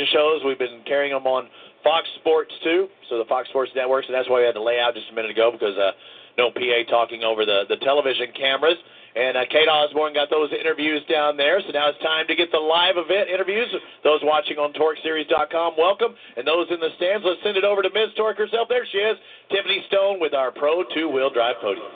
television 0.00 0.12
shows. 0.12 0.42
We've 0.44 0.58
been 0.58 0.82
carrying 0.86 1.12
them 1.12 1.26
on 1.26 1.48
Fox 1.84 2.06
Sports 2.20 2.52
too, 2.62 2.88
so 3.08 3.18
the 3.18 3.24
Fox 3.24 3.48
Sports 3.48 3.72
networks, 3.74 4.06
and 4.06 4.14
that's 4.14 4.28
why 4.28 4.40
we 4.40 4.46
had 4.46 4.54
to 4.54 4.62
lay 4.62 4.80
out 4.80 4.94
just 4.94 5.10
a 5.10 5.14
minute 5.14 5.30
ago 5.30 5.50
because 5.52 5.76
uh, 5.76 5.92
no 6.38 6.50
PA 6.50 6.84
talking 6.88 7.24
over 7.24 7.44
the 7.44 7.64
the 7.68 7.76
television 7.76 8.28
cameras. 8.36 8.76
And 9.10 9.36
uh, 9.36 9.42
Kate 9.50 9.66
Osborne 9.66 10.14
got 10.14 10.30
those 10.30 10.54
interviews 10.54 11.02
down 11.10 11.36
there, 11.36 11.58
so 11.66 11.74
now 11.74 11.90
it's 11.90 11.98
time 11.98 12.30
to 12.30 12.36
get 12.36 12.52
the 12.52 12.62
live 12.62 12.94
event 12.94 13.28
interviews. 13.28 13.66
Those 14.04 14.20
watching 14.22 14.54
on 14.54 14.70
TORCSeries.com, 14.78 15.74
welcome. 15.76 16.14
And 16.38 16.46
those 16.46 16.70
in 16.70 16.78
the 16.78 16.94
stands, 16.94 17.26
let's 17.26 17.42
send 17.42 17.58
it 17.58 17.66
over 17.66 17.82
to 17.82 17.90
Ms. 17.90 18.14
TORC 18.14 18.38
herself. 18.38 18.68
There 18.70 18.86
she 18.86 18.98
is, 18.98 19.18
Tiffany 19.50 19.82
Stone 19.90 20.22
with 20.22 20.32
our 20.32 20.52
Pro 20.52 20.84
2 20.94 21.10
wheel 21.10 21.28
drive 21.28 21.56
podium. 21.58 21.90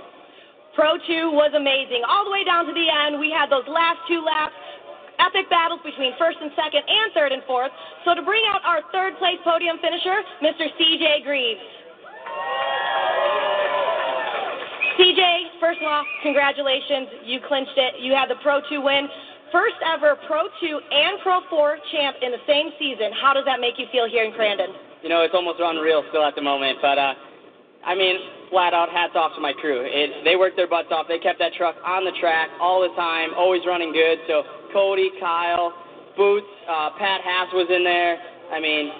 Pro 0.74 0.98
2 0.98 1.30
was 1.30 1.54
amazing. 1.54 2.02
All 2.02 2.26
the 2.26 2.34
way 2.34 2.42
down 2.42 2.66
to 2.66 2.74
the 2.74 2.90
end, 2.90 3.22
we 3.22 3.30
had 3.30 3.46
those 3.46 3.62
last 3.70 4.02
two 4.10 4.18
laps 4.18 4.58
epic 5.18 5.50
battles 5.50 5.80
between 5.84 6.12
first 6.18 6.38
and 6.40 6.50
second 6.56 6.82
and 6.86 7.12
third 7.12 7.32
and 7.32 7.42
fourth. 7.44 7.70
So 8.04 8.14
to 8.14 8.22
bring 8.22 8.42
out 8.50 8.60
our 8.64 8.80
third 8.92 9.18
place 9.18 9.38
podium 9.44 9.78
finisher, 9.78 10.22
Mr. 10.42 10.66
CJ 10.78 11.24
Greaves. 11.24 11.60
CJ, 14.98 15.58
first 15.58 15.80
of 15.82 15.86
all, 15.90 16.04
congratulations. 16.22 17.26
You 17.26 17.40
clinched 17.46 17.74
it. 17.76 17.98
You 17.98 18.14
had 18.14 18.30
the 18.30 18.38
Pro 18.42 18.60
2 18.70 18.80
win. 18.80 19.08
First 19.50 19.76
ever 19.86 20.16
Pro 20.26 20.46
2 20.60 20.66
and 20.66 21.18
Pro 21.22 21.40
4 21.50 21.78
champ 21.92 22.16
in 22.22 22.30
the 22.30 22.42
same 22.46 22.70
season. 22.78 23.10
How 23.20 23.34
does 23.34 23.44
that 23.46 23.60
make 23.60 23.78
you 23.78 23.86
feel 23.90 24.08
here 24.08 24.24
in 24.24 24.32
Crandon? 24.32 24.70
You 25.02 25.08
know, 25.08 25.22
it's 25.22 25.34
almost 25.34 25.58
unreal 25.60 26.02
still 26.10 26.24
at 26.24 26.34
the 26.34 26.42
moment, 26.42 26.78
but 26.80 26.98
uh, 26.98 27.14
I 27.84 27.94
mean, 27.94 28.16
flat 28.50 28.72
out 28.72 28.88
hats 28.88 29.12
off 29.14 29.34
to 29.36 29.40
my 29.40 29.52
crew. 29.52 29.82
It, 29.84 30.24
they 30.24 30.36
worked 30.36 30.56
their 30.56 30.70
butts 30.70 30.88
off. 30.90 31.06
They 31.08 31.18
kept 31.18 31.38
that 31.38 31.52
truck 31.54 31.76
on 31.84 32.04
the 32.04 32.14
track 32.20 32.48
all 32.60 32.80
the 32.80 32.94
time, 32.96 33.30
always 33.36 33.60
running 33.66 33.92
good. 33.92 34.18
So 34.26 34.42
Cody, 34.74 35.14
Kyle, 35.22 35.72
Boots, 36.18 36.50
uh, 36.68 36.90
Pat 36.98 37.22
Haas 37.22 37.48
was 37.54 37.70
in 37.70 37.86
there. 37.86 38.18
I 38.50 38.58
mean, 38.58 38.90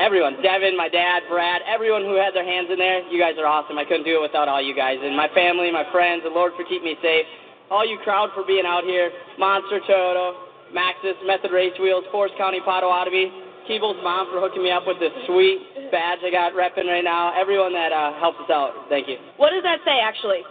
everyone, 0.00 0.40
Devin, 0.42 0.76
my 0.76 0.88
dad, 0.88 1.28
Brad, 1.28 1.62
everyone 1.68 2.02
who 2.02 2.16
had 2.16 2.34
their 2.34 2.44
hands 2.44 2.68
in 2.72 2.80
there, 2.80 3.04
you 3.12 3.20
guys 3.20 3.36
are 3.38 3.46
awesome. 3.46 3.76
I 3.76 3.84
couldn't 3.84 4.08
do 4.08 4.16
it 4.16 4.24
without 4.24 4.48
all 4.48 4.60
you 4.60 4.74
guys. 4.74 4.96
And 5.00 5.16
my 5.16 5.28
family, 5.36 5.70
my 5.70 5.84
friends, 5.92 6.24
the 6.24 6.32
Lord 6.32 6.52
for 6.56 6.64
keeping 6.64 6.88
me 6.88 6.96
safe. 7.04 7.28
All 7.70 7.84
you 7.84 8.00
crowd 8.02 8.30
for 8.34 8.44
being 8.48 8.64
out 8.64 8.84
here. 8.84 9.12
Monster 9.38 9.80
Toyota, 9.84 10.32
Maxxis, 10.72 11.20
Method 11.26 11.52
Race 11.52 11.76
Wheels, 11.78 12.04
Forest 12.10 12.34
County 12.38 12.60
Potawatomi, 12.64 13.30
Keeble's 13.68 13.98
mom 14.02 14.30
for 14.30 14.40
hooking 14.40 14.62
me 14.62 14.70
up 14.70 14.86
with 14.86 14.98
this 15.00 15.12
sweet 15.26 15.90
badge 15.90 16.20
I 16.24 16.30
got 16.30 16.54
repping 16.54 16.86
right 16.86 17.04
now. 17.04 17.34
Everyone 17.34 17.72
that 17.72 17.92
uh, 17.92 18.18
helped 18.18 18.40
us 18.40 18.50
out, 18.50 18.86
thank 18.88 19.08
you. 19.08 19.16
What 19.36 19.50
does 19.50 19.62
that 19.64 19.80
say, 19.84 19.98
actually? 19.98 20.46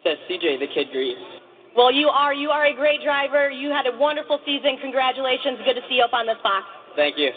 It 0.00 0.02
says 0.02 0.18
CJ, 0.30 0.60
the 0.60 0.68
kid 0.72 0.88
Greaves. 0.92 1.37
Well, 1.78 1.94
you 1.94 2.10
are. 2.10 2.34
You 2.34 2.50
are 2.50 2.66
a 2.66 2.74
great 2.74 3.06
driver. 3.06 3.54
You 3.54 3.70
had 3.70 3.86
a 3.86 3.94
wonderful 3.96 4.42
season. 4.42 4.82
Congratulations. 4.82 5.62
Good 5.62 5.78
to 5.78 5.84
see 5.86 6.02
you 6.02 6.02
up 6.02 6.10
on 6.10 6.26
this 6.26 6.42
box. 6.42 6.66
Thank 6.98 7.14
you. 7.16 7.30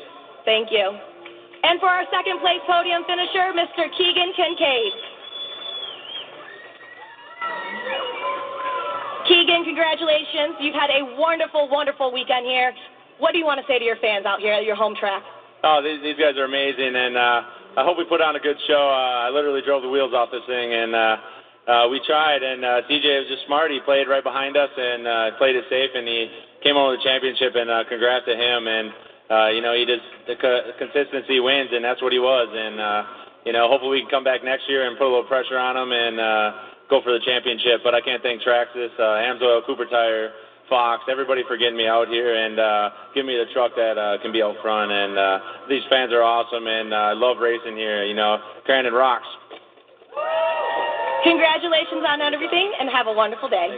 Thank 0.50 0.74
you. 0.74 0.98
And 1.62 1.78
for 1.78 1.86
our 1.86 2.10
second 2.10 2.42
place 2.42 2.58
podium 2.66 3.06
finisher, 3.06 3.54
Mr. 3.54 3.86
Keegan 3.94 4.34
Kincaid. 4.34 4.94
Keegan, 9.30 9.62
congratulations. 9.62 10.58
You've 10.58 10.74
had 10.74 10.90
a 10.90 11.22
wonderful, 11.22 11.70
wonderful 11.70 12.12
weekend 12.12 12.50
here. 12.50 12.74
What 13.20 13.34
do 13.34 13.38
you 13.38 13.46
want 13.46 13.62
to 13.62 13.68
say 13.70 13.78
to 13.78 13.86
your 13.86 14.02
fans 14.02 14.26
out 14.26 14.40
here 14.40 14.54
at 14.54 14.66
your 14.66 14.76
home 14.76 14.96
track? 14.98 15.22
Oh, 15.64 15.86
these, 15.86 16.02
these 16.02 16.18
guys 16.18 16.34
are 16.42 16.50
amazing, 16.50 16.98
and 16.98 17.14
uh, 17.14 17.78
I 17.78 17.86
hope 17.86 18.02
we 18.02 18.10
put 18.10 18.26
on 18.26 18.36
a 18.36 18.40
good 18.42 18.58
show. 18.66 18.90
Uh, 18.90 19.22
I 19.22 19.30
literally 19.30 19.62
drove 19.62 19.84
the 19.84 19.90
wheels 19.90 20.18
off 20.18 20.34
this 20.34 20.42
thing, 20.50 20.74
and 20.74 20.96
uh, 20.96 21.18
uh, 21.68 21.88
we 21.90 22.02
tried. 22.06 22.44
And 22.44 22.66
uh, 22.66 22.82
CJ 22.90 23.26
was 23.26 23.30
just 23.30 23.46
smart. 23.46 23.72
He 23.72 23.80
played 23.86 24.08
right 24.08 24.24
behind 24.24 24.58
us 24.58 24.70
and 24.76 25.08
uh, 25.08 25.38
played 25.38 25.56
it 25.56 25.66
safe, 25.70 25.92
and 25.94 26.08
he 26.08 26.30
came 26.64 26.76
home 26.76 26.92
with 26.92 27.00
the 27.00 27.06
championship. 27.06 27.54
And 27.56 27.70
uh, 27.70 27.84
congrats 27.88 28.26
to 28.26 28.36
him. 28.36 28.68
And 28.68 28.94
uh, 29.32 29.48
you 29.50 29.62
know, 29.62 29.74
he 29.74 29.86
just 29.86 30.04
the 30.28 30.36
co- 30.36 30.76
consistency 30.78 31.40
wins, 31.40 31.70
and 31.72 31.84
that's 31.84 32.02
what 32.02 32.12
he 32.12 32.20
was. 32.20 32.50
And 32.52 32.80
uh, 32.80 33.02
you 33.46 33.54
know, 33.54 33.70
hopefully 33.70 33.98
we 33.98 34.02
can 34.02 34.12
come 34.12 34.26
back 34.26 34.44
next 34.44 34.68
year 34.68 34.88
and 34.88 34.98
put 34.98 35.08
a 35.08 35.12
little 35.12 35.30
pressure 35.30 35.58
on 35.58 35.78
him 35.78 35.92
and 35.92 36.20
uh, 36.20 36.48
go 36.90 37.02
for 37.02 37.14
the 37.14 37.24
championship. 37.26 37.82
But 37.84 37.96
I 37.96 38.02
can't 38.02 38.22
thank 38.22 38.42
Traxxas, 38.42 38.94
uh, 39.00 39.24
Amsoil, 39.24 39.66
Cooper 39.66 39.86
Tire. 39.86 40.32
Fox, 40.70 41.04
everybody 41.12 41.44
for 41.50 41.58
getting 41.58 41.76
me 41.76 41.86
out 41.86 42.08
here 42.08 42.34
and 42.34 42.58
uh, 42.58 42.90
giving 43.14 43.28
me 43.28 43.36
the 43.36 43.52
truck 43.52 43.76
that 43.76 43.98
uh, 43.98 44.22
can 44.22 44.32
be 44.32 44.42
out 44.42 44.56
front. 44.62 44.90
And 44.90 45.18
uh, 45.18 45.40
these 45.68 45.84
fans 45.90 46.14
are 46.14 46.24
awesome, 46.24 46.66
and 46.66 46.94
uh, 46.94 47.12
I 47.12 47.14
love 47.14 47.40
racing 47.42 47.76
here. 47.76 48.06
You 48.06 48.16
know, 48.16 48.38
Crandon 48.66 48.94
rocks. 48.94 49.28
Congratulations 51.24 52.04
on 52.08 52.22
everything, 52.22 52.72
and 52.80 52.90
have 52.90 53.08
a 53.08 53.14
wonderful 53.14 53.50
day. 53.50 53.78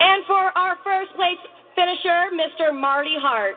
And 0.00 0.24
for 0.26 0.56
our 0.56 0.76
first 0.84 1.12
place 1.14 1.40
finisher, 1.76 2.32
Mr. 2.32 2.72
Marty 2.72 3.14
Hart. 3.20 3.56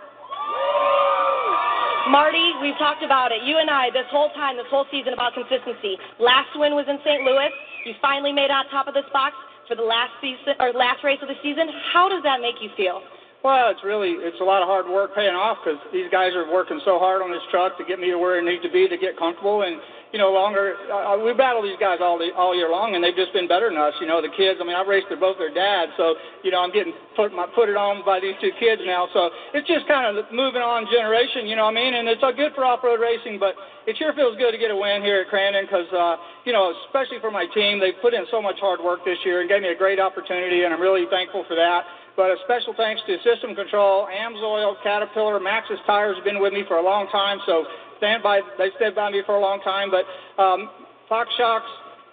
Marty, 2.12 2.52
we've 2.62 2.78
talked 2.78 3.04
about 3.04 3.32
it. 3.32 3.44
You 3.46 3.58
and 3.58 3.70
I, 3.70 3.90
this 3.92 4.08
whole 4.12 4.30
time, 4.36 4.58
this 4.58 4.68
whole 4.70 4.86
season, 4.92 5.14
about 5.14 5.34
consistency. 5.34 5.96
Last 6.20 6.52
win 6.56 6.76
was 6.76 6.86
in 6.90 7.00
St. 7.06 7.24
Louis. 7.24 7.50
You 7.86 7.94
finally 8.02 8.34
made 8.34 8.52
on 8.52 8.68
top 8.70 8.88
of 8.88 8.94
this 8.94 9.08
box 9.14 9.36
for 9.68 9.76
the 9.76 9.86
last 9.86 10.12
season 10.20 10.60
or 10.60 10.74
last 10.74 11.04
race 11.04 11.20
of 11.22 11.30
the 11.30 11.40
season. 11.44 11.70
How 11.94 12.10
does 12.10 12.24
that 12.24 12.42
make 12.42 12.60
you 12.60 12.70
feel? 12.76 13.02
Well, 13.44 13.72
it's 13.72 13.84
really 13.88 14.20
it's 14.20 14.42
a 14.42 14.44
lot 14.44 14.60
of 14.62 14.68
hard 14.68 14.84
work 14.90 15.16
paying 15.16 15.38
off 15.38 15.64
because 15.64 15.80
these 15.94 16.12
guys 16.12 16.36
are 16.36 16.52
working 16.52 16.82
so 16.84 17.00
hard 17.00 17.22
on 17.22 17.32
this 17.32 17.46
truck 17.52 17.78
to 17.80 17.86
get 17.88 17.96
me 17.96 18.12
to 18.12 18.20
where 18.20 18.36
I 18.36 18.44
need 18.44 18.60
to 18.68 18.72
be 18.72 18.90
to 18.90 18.98
get 18.98 19.16
comfortable 19.16 19.64
and 19.64 19.80
you 20.12 20.20
know 20.20 20.32
longer. 20.32 20.76
Uh, 20.90 21.18
we 21.20 21.34
battle 21.34 21.62
these 21.62 21.80
guys 21.80 22.00
all 22.02 22.18
the, 22.18 22.34
all 22.34 22.56
year 22.56 22.70
long 22.70 22.96
and 22.96 23.04
they've 23.04 23.16
just 23.16 23.34
been 23.34 23.48
better 23.48 23.70
than 23.70 23.78
us. 23.78 23.94
You 24.02 24.08
know 24.08 24.22
the 24.22 24.34
kids. 24.34 24.60
I 24.62 24.66
mean 24.66 24.76
I've 24.76 24.88
raced 24.88 25.08
their 25.10 25.20
both 25.20 25.38
their 25.38 25.54
dads, 25.54 25.92
so 25.98 26.16
you 26.44 26.52
know 26.52 26.62
I'm 26.62 26.72
getting 26.72 26.94
put 27.16 27.34
my 27.34 27.46
put 27.54 27.70
it 27.70 27.78
on 27.78 28.06
by 28.06 28.20
these 28.20 28.36
two 28.42 28.52
kids 28.60 28.82
now. 28.86 29.08
So 29.14 29.30
it's 29.54 29.68
just 29.68 29.88
kind 29.88 30.06
of 30.06 30.26
moving 30.32 30.62
on 30.62 30.90
generation. 30.92 31.46
You 31.46 31.56
know 31.56 31.70
what 31.70 31.78
I 31.78 31.82
mean? 31.82 31.94
And 31.94 32.08
it's 32.08 32.24
uh, 32.24 32.32
good 32.32 32.54
for 32.56 32.66
off 32.66 32.84
road 32.84 33.00
racing, 33.00 33.38
but 33.38 33.56
it 33.90 33.98
sure 33.98 34.14
feels 34.14 34.38
good 34.38 34.54
to 34.54 34.62
get 34.62 34.70
a 34.70 34.78
win 34.78 35.02
here 35.02 35.26
at 35.26 35.34
Crandon 35.34 35.66
because, 35.66 35.90
uh, 35.90 36.14
you 36.46 36.54
know, 36.54 36.70
especially 36.86 37.18
for 37.18 37.34
my 37.34 37.50
team, 37.58 37.82
they 37.82 37.90
put 38.06 38.14
in 38.14 38.22
so 38.30 38.38
much 38.38 38.62
hard 38.62 38.78
work 38.78 39.02
this 39.02 39.18
year 39.26 39.42
and 39.42 39.50
gave 39.50 39.66
me 39.66 39.74
a 39.74 39.76
great 39.76 40.00
opportunity, 40.00 40.62
and 40.62 40.74
I'm 40.74 40.80
really 40.80 41.10
thankful 41.10 41.44
for 41.50 41.58
that. 41.58 41.90
But 42.14 42.30
a 42.30 42.38
special 42.46 42.78
thanks 42.78 43.02
to 43.08 43.18
System 43.26 43.56
Control, 43.56 44.06
Amsoil, 44.06 44.76
Caterpillar, 44.84 45.40
Maxxis 45.40 45.82
Tires 45.88 46.18
have 46.18 46.26
been 46.26 46.40
with 46.40 46.54
me 46.54 46.64
for 46.68 46.78
a 46.78 46.84
long 46.84 47.08
time, 47.10 47.40
so 47.46 47.66
stand 48.00 48.24
by. 48.24 48.42
They 48.58 48.72
stood 48.76 48.96
by 48.96 49.12
me 49.12 49.22
for 49.26 49.36
a 49.36 49.40
long 49.40 49.62
time. 49.62 49.92
But 49.92 50.10
um, 50.42 50.70
Fox 51.08 51.30
Shocks 51.38 51.70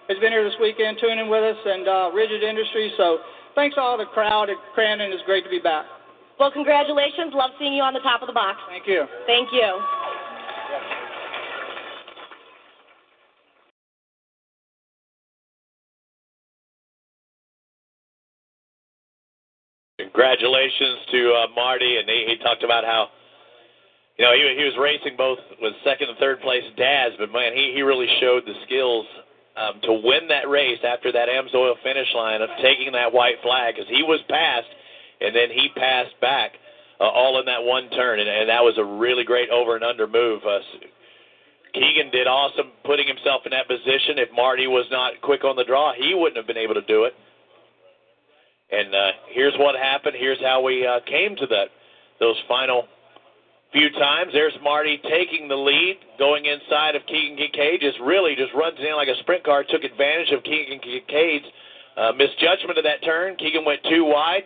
has 0.07 0.19
been 0.19 0.31
here 0.31 0.43
this 0.43 0.55
weekend 0.61 0.97
tuning 1.01 1.29
with 1.29 1.43
us, 1.43 1.57
and 1.65 1.87
uh, 1.87 2.11
Rigid 2.13 2.43
Industries. 2.43 2.91
So 2.95 3.17
thanks 3.55 3.75
to 3.75 3.81
all 3.81 3.97
the 3.97 4.05
crowd 4.05 4.49
at 4.49 4.57
Crandon. 4.77 5.11
It's 5.11 5.23
great 5.25 5.43
to 5.43 5.49
be 5.49 5.59
back. 5.59 5.85
Well, 6.39 6.51
congratulations. 6.51 7.33
Love 7.33 7.51
seeing 7.57 7.73
you 7.73 7.81
on 7.81 7.93
the 7.93 7.99
top 8.01 8.21
of 8.21 8.27
the 8.27 8.33
box. 8.33 8.59
Thank 8.69 8.85
you. 8.85 9.05
Thank 9.25 9.49
you. 9.51 9.81
Congratulations 19.97 20.99
to 21.11 21.33
uh, 21.33 21.47
Marty, 21.55 21.97
and 21.97 22.07
he, 22.07 22.25
he 22.27 22.37
talked 22.43 22.63
about 22.63 22.83
how 22.83 23.09
you 24.17 24.25
know 24.25 24.33
he, 24.33 24.41
he 24.57 24.65
was 24.65 24.77
racing 24.79 25.15
both 25.17 25.39
with 25.61 25.73
second 25.83 26.09
and 26.09 26.17
third 26.17 26.41
place 26.41 26.63
dads, 26.75 27.15
but 27.17 27.31
man, 27.31 27.53
he 27.53 27.73
he 27.73 27.81
really 27.81 28.07
showed 28.19 28.43
the 28.45 28.53
skills 28.65 29.05
um, 29.57 29.81
to 29.83 29.93
win 29.93 30.27
that 30.29 30.49
race 30.49 30.79
after 30.85 31.11
that 31.11 31.29
Amsoil 31.29 31.75
finish 31.83 32.07
line 32.13 32.41
of 32.41 32.49
taking 32.61 32.93
that 32.93 33.11
white 33.11 33.41
flag 33.41 33.75
because 33.75 33.89
he 33.89 34.03
was 34.03 34.19
passed, 34.29 34.69
and 35.21 35.35
then 35.35 35.49
he 35.49 35.69
passed 35.75 36.13
back 36.21 36.53
uh, 36.99 37.09
all 37.09 37.39
in 37.39 37.45
that 37.45 37.63
one 37.63 37.89
turn, 37.89 38.19
and, 38.19 38.29
and 38.29 38.49
that 38.49 38.63
was 38.63 38.77
a 38.77 38.85
really 38.85 39.23
great 39.23 39.49
over 39.49 39.75
and 39.75 39.83
under 39.83 40.07
move. 40.07 40.41
Uh, 40.45 40.59
Keegan 41.73 42.11
did 42.11 42.27
awesome 42.27 42.71
putting 42.85 43.07
himself 43.07 43.41
in 43.45 43.51
that 43.51 43.67
position. 43.67 44.17
If 44.17 44.29
Marty 44.33 44.67
was 44.67 44.85
not 44.89 45.21
quick 45.21 45.43
on 45.43 45.55
the 45.55 45.63
draw, 45.63 45.93
he 45.93 46.13
wouldn't 46.13 46.37
have 46.37 46.47
been 46.47 46.57
able 46.57 46.73
to 46.73 46.85
do 46.85 47.05
it. 47.05 47.13
And 48.69 48.93
uh, 48.93 49.11
here's 49.31 49.53
what 49.57 49.75
happened. 49.75 50.15
Here's 50.17 50.41
how 50.41 50.61
we 50.61 50.85
uh, 50.85 50.99
came 51.05 51.35
to 51.37 51.47
that 51.47 51.69
those 52.19 52.35
final 52.47 52.87
few 53.71 53.89
times. 53.91 54.31
There's 54.33 54.53
Marty 54.63 54.99
taking 55.09 55.47
the 55.47 55.55
lead, 55.55 55.97
going 56.17 56.45
inside 56.45 56.95
of 56.95 57.05
Keegan 57.07 57.37
Kincaid. 57.37 57.81
Just 57.81 57.99
really 57.99 58.35
just 58.35 58.53
runs 58.53 58.77
in 58.79 58.95
like 58.95 59.09
a 59.09 59.19
sprint 59.21 59.43
car. 59.43 59.63
Took 59.63 59.83
advantage 59.83 60.31
of 60.31 60.43
Keegan 60.43 60.79
Kincaid's 60.79 61.45
uh, 61.97 62.11
misjudgment 62.13 62.77
of 62.77 62.83
that 62.83 63.03
turn. 63.03 63.35
Keegan 63.37 63.65
went 63.65 63.81
too 63.89 64.05
wide. 64.05 64.43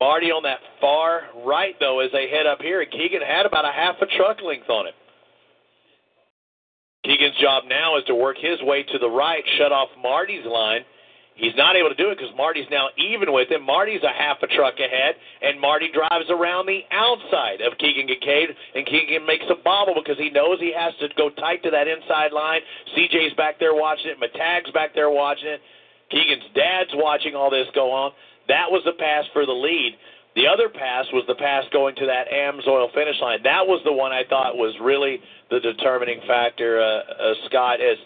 Marty 0.00 0.34
on 0.34 0.42
that 0.42 0.58
far 0.80 1.30
right 1.46 1.76
though 1.78 2.00
as 2.00 2.10
they 2.10 2.28
head 2.28 2.44
up 2.44 2.60
here, 2.60 2.82
and 2.82 2.90
Keegan 2.90 3.22
had 3.22 3.46
about 3.46 3.64
a 3.64 3.70
half 3.70 3.96
a 4.02 4.06
truck 4.18 4.42
length 4.42 4.68
on 4.68 4.88
it. 4.88 4.94
Keegan's 7.04 7.38
job 7.40 7.64
now 7.68 7.96
is 7.98 8.04
to 8.06 8.14
work 8.14 8.36
his 8.36 8.60
way 8.62 8.82
to 8.82 8.98
the 8.98 9.10
right, 9.10 9.42
shut 9.58 9.72
off 9.72 9.88
Marty's 10.00 10.44
line, 10.44 10.82
He's 11.34 11.56
not 11.56 11.76
able 11.76 11.88
to 11.88 11.96
do 11.96 12.10
it 12.10 12.18
because 12.18 12.34
Marty's 12.36 12.68
now 12.70 12.88
even 12.98 13.32
with 13.32 13.50
him. 13.50 13.64
Marty's 13.64 14.02
a 14.04 14.12
half 14.12 14.42
a 14.42 14.46
truck 14.46 14.74
ahead, 14.76 15.16
and 15.40 15.58
Marty 15.58 15.88
drives 15.88 16.28
around 16.28 16.66
the 16.66 16.84
outside 16.92 17.62
of 17.64 17.78
Keegan 17.78 18.06
Kincaid, 18.06 18.50
and 18.74 18.84
Keegan 18.84 19.24
makes 19.24 19.44
a 19.48 19.56
bobble 19.56 19.94
because 19.96 20.18
he 20.18 20.28
knows 20.28 20.60
he 20.60 20.74
has 20.76 20.92
to 21.00 21.08
go 21.16 21.30
tight 21.30 21.62
to 21.64 21.70
that 21.70 21.88
inside 21.88 22.32
line. 22.32 22.60
CJ's 22.96 23.34
back 23.34 23.58
there 23.58 23.74
watching 23.74 24.12
it. 24.12 24.20
Matag's 24.20 24.70
back 24.72 24.94
there 24.94 25.10
watching 25.10 25.48
it. 25.48 25.60
Keegan's 26.10 26.44
dad's 26.54 26.92
watching 26.92 27.34
all 27.34 27.50
this 27.50 27.66
go 27.74 27.90
on. 27.90 28.12
That 28.48 28.70
was 28.70 28.82
the 28.84 28.92
pass 28.92 29.24
for 29.32 29.46
the 29.46 29.52
lead. 29.52 29.96
The 30.34 30.46
other 30.46 30.68
pass 30.68 31.06
was 31.12 31.24
the 31.26 31.34
pass 31.34 31.64
going 31.72 31.94
to 31.96 32.06
that 32.06 32.28
Amsoil 32.28 32.92
finish 32.92 33.16
line. 33.20 33.40
That 33.44 33.66
was 33.66 33.80
the 33.84 33.92
one 33.92 34.12
I 34.12 34.24
thought 34.28 34.56
was 34.56 34.74
really 34.80 35.20
the 35.50 35.60
determining 35.60 36.20
factor, 36.26 36.80
uh, 36.80 37.00
uh, 37.12 37.34
Scott, 37.48 37.80
is 37.80 37.98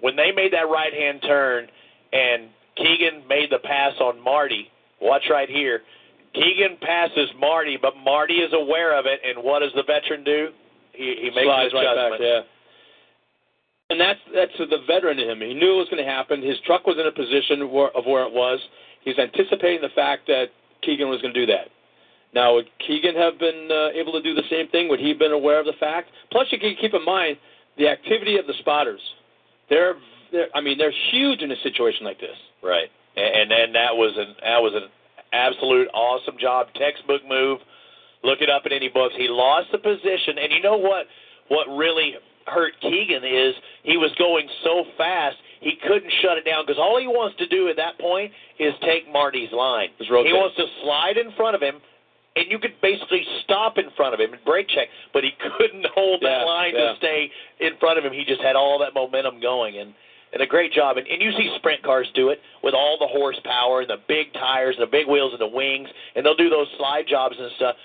when 0.00 0.16
they 0.16 0.32
made 0.32 0.52
that 0.52 0.68
right 0.68 0.92
hand 0.92 1.20
turn 1.22 1.68
and 2.12 2.48
Keegan 2.78 3.26
made 3.28 3.50
the 3.50 3.58
pass 3.58 3.92
on 4.00 4.22
Marty. 4.22 4.70
Watch 5.00 5.24
right 5.30 5.48
here. 5.48 5.82
Keegan 6.34 6.78
passes 6.80 7.28
Marty, 7.38 7.78
but 7.80 7.94
Marty 7.96 8.34
is 8.34 8.52
aware 8.52 8.98
of 8.98 9.06
it, 9.06 9.20
and 9.24 9.44
what 9.44 9.60
does 9.60 9.72
the 9.74 9.82
veteran 9.82 10.24
do? 10.24 10.48
He, 10.92 11.16
he 11.22 11.30
makes 11.30 11.46
Slides 11.46 11.74
an 11.74 11.84
right 11.84 12.10
back, 12.10 12.20
yeah. 12.20 12.40
And 13.90 13.98
that's 13.98 14.20
that's 14.34 14.52
the 14.58 14.84
veteran 14.86 15.18
in 15.18 15.30
him. 15.30 15.40
He 15.40 15.54
knew 15.54 15.74
it 15.74 15.78
was 15.78 15.88
going 15.90 16.04
to 16.04 16.10
happen. 16.10 16.42
His 16.42 16.58
truck 16.66 16.86
was 16.86 16.96
in 17.00 17.06
a 17.06 17.12
position 17.12 17.72
where, 17.72 17.88
of 17.96 18.04
where 18.04 18.24
it 18.26 18.32
was. 18.32 18.60
He's 19.02 19.18
anticipating 19.18 19.80
the 19.80 19.94
fact 19.94 20.26
that 20.26 20.46
Keegan 20.82 21.08
was 21.08 21.22
going 21.22 21.32
to 21.32 21.40
do 21.40 21.46
that. 21.46 21.68
Now, 22.34 22.54
would 22.54 22.68
Keegan 22.86 23.14
have 23.14 23.38
been 23.38 23.68
uh, 23.72 23.88
able 23.98 24.12
to 24.12 24.22
do 24.22 24.34
the 24.34 24.42
same 24.50 24.68
thing? 24.68 24.88
Would 24.88 25.00
he 25.00 25.08
have 25.08 25.18
been 25.18 25.32
aware 25.32 25.58
of 25.58 25.64
the 25.64 25.78
fact? 25.80 26.10
Plus, 26.30 26.46
you 26.50 26.58
can 26.58 26.74
keep 26.78 26.92
in 26.92 27.04
mind 27.04 27.38
the 27.78 27.88
activity 27.88 28.36
of 28.36 28.46
the 28.46 28.52
spotters. 28.58 29.00
They're, 29.70 29.94
they're 30.32 30.48
I 30.54 30.60
mean, 30.60 30.78
they're 30.78 30.94
huge 31.10 31.42
in 31.42 31.50
a 31.50 31.56
situation 31.62 32.04
like 32.04 32.20
this. 32.20 32.36
Right, 32.62 32.88
and 33.16 33.50
and 33.52 33.74
that 33.74 33.96
was 33.96 34.14
an 34.16 34.34
that 34.42 34.58
was 34.62 34.72
an 34.74 34.88
absolute 35.32 35.88
awesome 35.94 36.36
job, 36.40 36.68
textbook 36.74 37.22
move. 37.28 37.58
Look 38.24 38.40
it 38.40 38.50
up 38.50 38.66
in 38.66 38.72
any 38.72 38.88
books. 38.88 39.14
He 39.16 39.28
lost 39.28 39.68
the 39.70 39.78
position, 39.78 40.38
and 40.42 40.52
you 40.52 40.60
know 40.62 40.76
what? 40.76 41.06
What 41.48 41.66
really 41.76 42.14
hurt 42.46 42.72
Keegan 42.80 43.24
is 43.24 43.54
he 43.84 43.96
was 43.96 44.10
going 44.18 44.48
so 44.64 44.84
fast 44.96 45.36
he 45.60 45.74
couldn't 45.86 46.10
shut 46.22 46.38
it 46.38 46.44
down 46.44 46.64
because 46.64 46.78
all 46.80 46.98
he 46.98 47.06
wants 47.06 47.36
to 47.38 47.46
do 47.46 47.68
at 47.68 47.76
that 47.76 47.98
point 47.98 48.32
is 48.58 48.72
take 48.82 49.10
Marty's 49.12 49.52
line. 49.52 49.88
He 49.98 50.32
wants 50.32 50.56
to 50.56 50.64
slide 50.82 51.16
in 51.18 51.30
front 51.36 51.54
of 51.56 51.60
him, 51.62 51.76
and 52.36 52.46
you 52.50 52.58
could 52.58 52.74
basically 52.80 53.22
stop 53.44 53.76
in 53.76 53.90
front 53.96 54.14
of 54.14 54.20
him 54.20 54.32
and 54.32 54.42
brake 54.44 54.68
check, 54.68 54.88
but 55.12 55.24
he 55.24 55.30
couldn't 55.58 55.86
hold 55.94 56.22
that 56.22 56.40
Yeah, 56.40 56.44
line 56.44 56.72
yeah. 56.74 56.92
to 56.92 56.96
stay 56.98 57.30
in 57.60 57.76
front 57.80 57.98
of 57.98 58.04
him. 58.04 58.12
He 58.12 58.24
just 58.24 58.40
had 58.40 58.56
all 58.56 58.78
that 58.80 58.94
momentum 58.94 59.40
going, 59.40 59.78
and 59.78 59.94
and 60.32 60.42
a 60.42 60.46
great 60.46 60.72
job. 60.72 60.96
And, 60.96 61.06
and 61.06 61.20
you 61.22 61.32
see 61.32 61.52
sprint 61.56 61.82
cars 61.82 62.06
do 62.14 62.28
it 62.30 62.40
with 62.62 62.74
all 62.74 62.96
the 62.98 63.06
horsepower 63.06 63.80
and 63.80 63.90
the 63.90 64.00
big 64.08 64.32
tires 64.34 64.76
and 64.78 64.86
the 64.86 64.90
big 64.90 65.06
wheels 65.06 65.32
and 65.32 65.40
the 65.40 65.54
wings, 65.56 65.88
and 66.14 66.24
they'll 66.24 66.36
do 66.36 66.50
those 66.50 66.68
slide 66.76 67.04
jobs 67.08 67.36
and 67.38 67.50
stuff. 67.56 67.76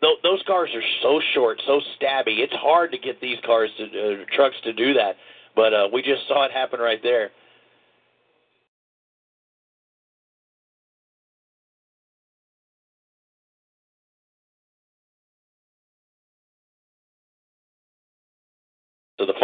Tho- 0.00 0.16
Those 0.22 0.42
cars 0.46 0.70
are 0.74 0.82
so 1.02 1.20
short, 1.34 1.60
so 1.66 1.80
stabby. 2.00 2.38
It's 2.38 2.52
hard 2.54 2.92
to 2.92 2.98
get 2.98 3.20
these 3.20 3.38
cars 3.44 3.70
to 3.78 3.84
uh, 3.84 4.24
trucks 4.34 4.56
to 4.64 4.72
do 4.72 4.94
that. 4.94 5.16
But 5.54 5.72
uh, 5.72 5.88
we 5.92 6.02
just 6.02 6.28
saw 6.28 6.44
it 6.44 6.52
happen 6.52 6.80
right 6.80 7.02
there. 7.02 7.30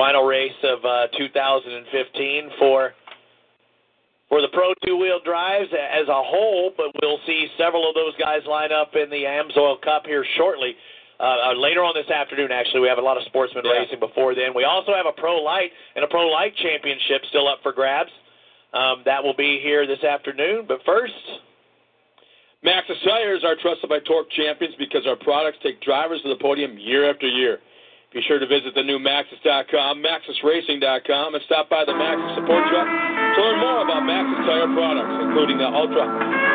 Final 0.03 0.25
race 0.27 0.51
of 0.65 0.85
uh, 0.85 1.07
2015 1.17 2.51
for 2.59 2.91
for 4.29 4.41
the 4.43 4.49
Pro 4.49 4.75
Two 4.85 4.97
Wheel 4.97 5.21
Drives 5.25 5.71
as 5.71 6.09
a 6.09 6.23
whole, 6.27 6.73
but 6.77 6.87
we'll 7.01 7.21
see 7.25 7.47
several 7.57 7.89
of 7.89 7.95
those 7.95 8.11
guys 8.19 8.41
line 8.51 8.73
up 8.73 8.97
in 8.97 9.11
the 9.11 9.23
Amsoil 9.23 9.81
Cup 9.81 10.03
here 10.05 10.27
shortly. 10.37 10.75
Uh, 11.21 11.23
uh, 11.23 11.55
later 11.55 11.85
on 11.85 11.95
this 11.95 12.11
afternoon, 12.11 12.51
actually, 12.51 12.81
we 12.81 12.89
have 12.89 12.99
a 12.99 13.01
lot 13.01 13.17
of 13.17 13.23
sportsman 13.31 13.63
Yeah. 13.65 13.79
racing 13.79 14.01
before 14.01 14.35
then. 14.35 14.55
We 14.55 14.65
also 14.65 14.93
have 14.93 15.07
a 15.07 15.13
Pro 15.13 15.37
Light 15.41 15.71
and 15.95 16.05
a 16.05 16.09
Pro 16.09 16.27
Light 16.27 16.57
Championship 16.57 17.23
still 17.27 17.47
up 17.47 17.63
for 17.63 17.71
grabs. 17.71 18.11
Um, 18.75 19.03
that 19.05 19.23
will 19.23 19.35
be 19.35 19.61
here 19.61 19.87
this 19.87 20.03
afternoon. 20.03 20.65
But 20.67 20.83
first, 20.83 21.15
Maxxis 22.65 23.01
Tires 23.05 23.45
are 23.45 23.55
trusted 23.55 23.89
by 23.89 24.01
TORC 24.01 24.29
champions 24.33 24.75
because 24.81 25.07
our 25.07 25.15
products 25.15 25.59
take 25.63 25.81
drivers 25.81 26.21
to 26.23 26.29
the 26.29 26.43
podium 26.43 26.77
year 26.77 27.09
after 27.09 27.29
year. 27.29 27.61
Be 28.13 28.21
sure 28.29 28.39
to 28.39 28.47
visit 28.47 28.75
the 28.75 28.83
new 28.83 28.99
Maxxis.com, 28.99 30.05
MaxxisRacing.com, 30.05 31.35
and 31.35 31.43
stop 31.47 31.71
by 31.71 31.85
the 31.85 31.93
Maxxis 31.93 32.35
support 32.37 32.69
truck 32.69 32.87
to 32.87 33.41
learn 33.41 33.59
more 33.59 33.81
about 33.85 34.03
Maxxis 34.05 34.45
Tire 34.45 34.69
products, 34.75 35.25
including 35.25 35.57
the 35.57 35.65
Ultra. 35.65 36.52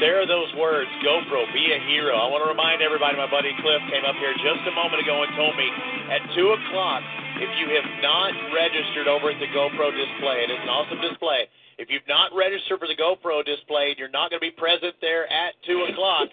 There 0.00 0.22
are 0.22 0.26
those 0.26 0.50
words. 0.54 0.90
GoPro, 1.02 1.46
be 1.52 1.74
a 1.74 1.80
hero. 1.90 2.14
I 2.14 2.30
want 2.30 2.46
to 2.46 2.50
remind 2.50 2.82
everybody. 2.82 3.18
My 3.18 3.30
buddy 3.30 3.50
Cliff 3.58 3.82
came 3.90 4.06
up 4.06 4.14
here 4.22 4.34
just 4.38 4.62
a 4.66 4.74
moment 4.74 5.02
ago 5.02 5.22
and 5.26 5.30
told 5.34 5.54
me 5.58 5.66
at 6.10 6.22
two 6.34 6.54
o'clock. 6.54 7.02
If 7.38 7.50
you 7.58 7.70
have 7.78 7.86
not 8.02 8.34
registered 8.50 9.06
over 9.06 9.30
at 9.30 9.38
the 9.38 9.50
GoPro 9.54 9.94
display, 9.94 10.42
it 10.42 10.50
is 10.50 10.58
an 10.58 10.70
awesome 10.70 10.98
display. 10.98 11.46
If 11.78 11.86
you've 11.86 12.06
not 12.10 12.34
registered 12.34 12.82
for 12.82 12.90
the 12.90 12.98
GoPro 12.98 13.46
display, 13.46 13.94
and 13.94 13.98
you're 13.98 14.10
not 14.10 14.34
going 14.34 14.42
to 14.42 14.46
be 14.50 14.54
present 14.54 14.98
there 14.98 15.30
at 15.30 15.54
two 15.62 15.86
o'clock. 15.86 16.26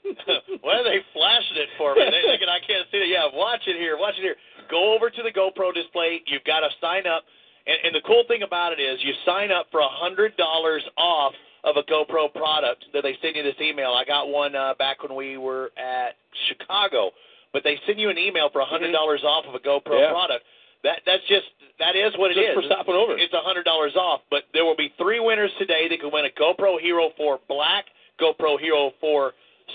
what 0.64 0.80
are 0.80 0.86
they 0.88 1.04
flashing 1.12 1.60
it 1.60 1.68
for 1.76 1.92
me? 1.92 2.08
They're 2.08 2.24
thinking 2.24 2.48
I 2.48 2.64
can't 2.64 2.88
see 2.88 3.04
it. 3.04 3.12
Yeah, 3.12 3.28
watch 3.32 3.68
it 3.68 3.76
here. 3.76 4.00
Watch 4.00 4.16
it 4.16 4.24
here. 4.24 4.40
Go 4.72 4.96
over 4.96 5.12
to 5.12 5.20
the 5.20 5.32
GoPro 5.32 5.76
display. 5.76 6.24
You've 6.24 6.44
got 6.48 6.64
to 6.64 6.72
sign 6.80 7.04
up. 7.04 7.28
And, 7.68 7.76
and 7.84 7.92
the 7.92 8.04
cool 8.08 8.24
thing 8.24 8.40
about 8.40 8.72
it 8.72 8.80
is, 8.80 8.96
you 9.04 9.12
sign 9.28 9.52
up 9.52 9.68
for 9.68 9.80
a 9.84 9.92
hundred 9.92 10.36
dollars 10.40 10.84
off 10.96 11.36
of 11.66 11.76
a 11.76 11.82
GoPro 11.82 12.32
product 12.32 12.84
that 12.94 13.02
they 13.02 13.18
send 13.20 13.34
you 13.36 13.42
this 13.42 13.58
email. 13.60 13.90
I 13.92 14.04
got 14.04 14.28
one 14.28 14.54
uh, 14.54 14.74
back 14.78 15.02
when 15.02 15.14
we 15.16 15.36
were 15.36 15.72
at 15.76 16.14
Chicago, 16.48 17.10
but 17.52 17.62
they 17.64 17.76
send 17.86 17.98
you 17.98 18.08
an 18.08 18.16
email 18.18 18.48
for 18.52 18.60
a 18.60 18.64
hundred 18.64 18.92
dollars 18.92 19.22
off 19.24 19.44
of 19.46 19.54
a 19.54 19.58
GoPro 19.58 19.98
Yeah. 20.00 20.10
product. 20.10 20.44
That 20.84 21.00
that's 21.04 21.26
just 21.28 21.46
that 21.80 21.96
is 21.96 22.12
what 22.16 22.30
it 22.30 22.34
Just 22.34 22.48
is. 22.50 22.54
for 22.54 22.62
stopping 22.62 22.94
over. 22.94 23.18
It's 23.18 23.34
a 23.34 23.40
hundred 23.42 23.64
dollars 23.64 23.96
off, 23.96 24.20
but 24.30 24.44
there 24.54 24.64
will 24.64 24.76
be 24.76 24.94
three 24.96 25.18
winners 25.18 25.50
today 25.58 25.88
that 25.90 25.98
can 26.00 26.10
win 26.12 26.24
a 26.24 26.30
GoPro 26.40 26.78
Hero 26.80 27.10
4 27.16 27.40
Black, 27.48 27.86
GoPro 28.20 28.58
Hero 28.60 28.92
4 29.00 29.32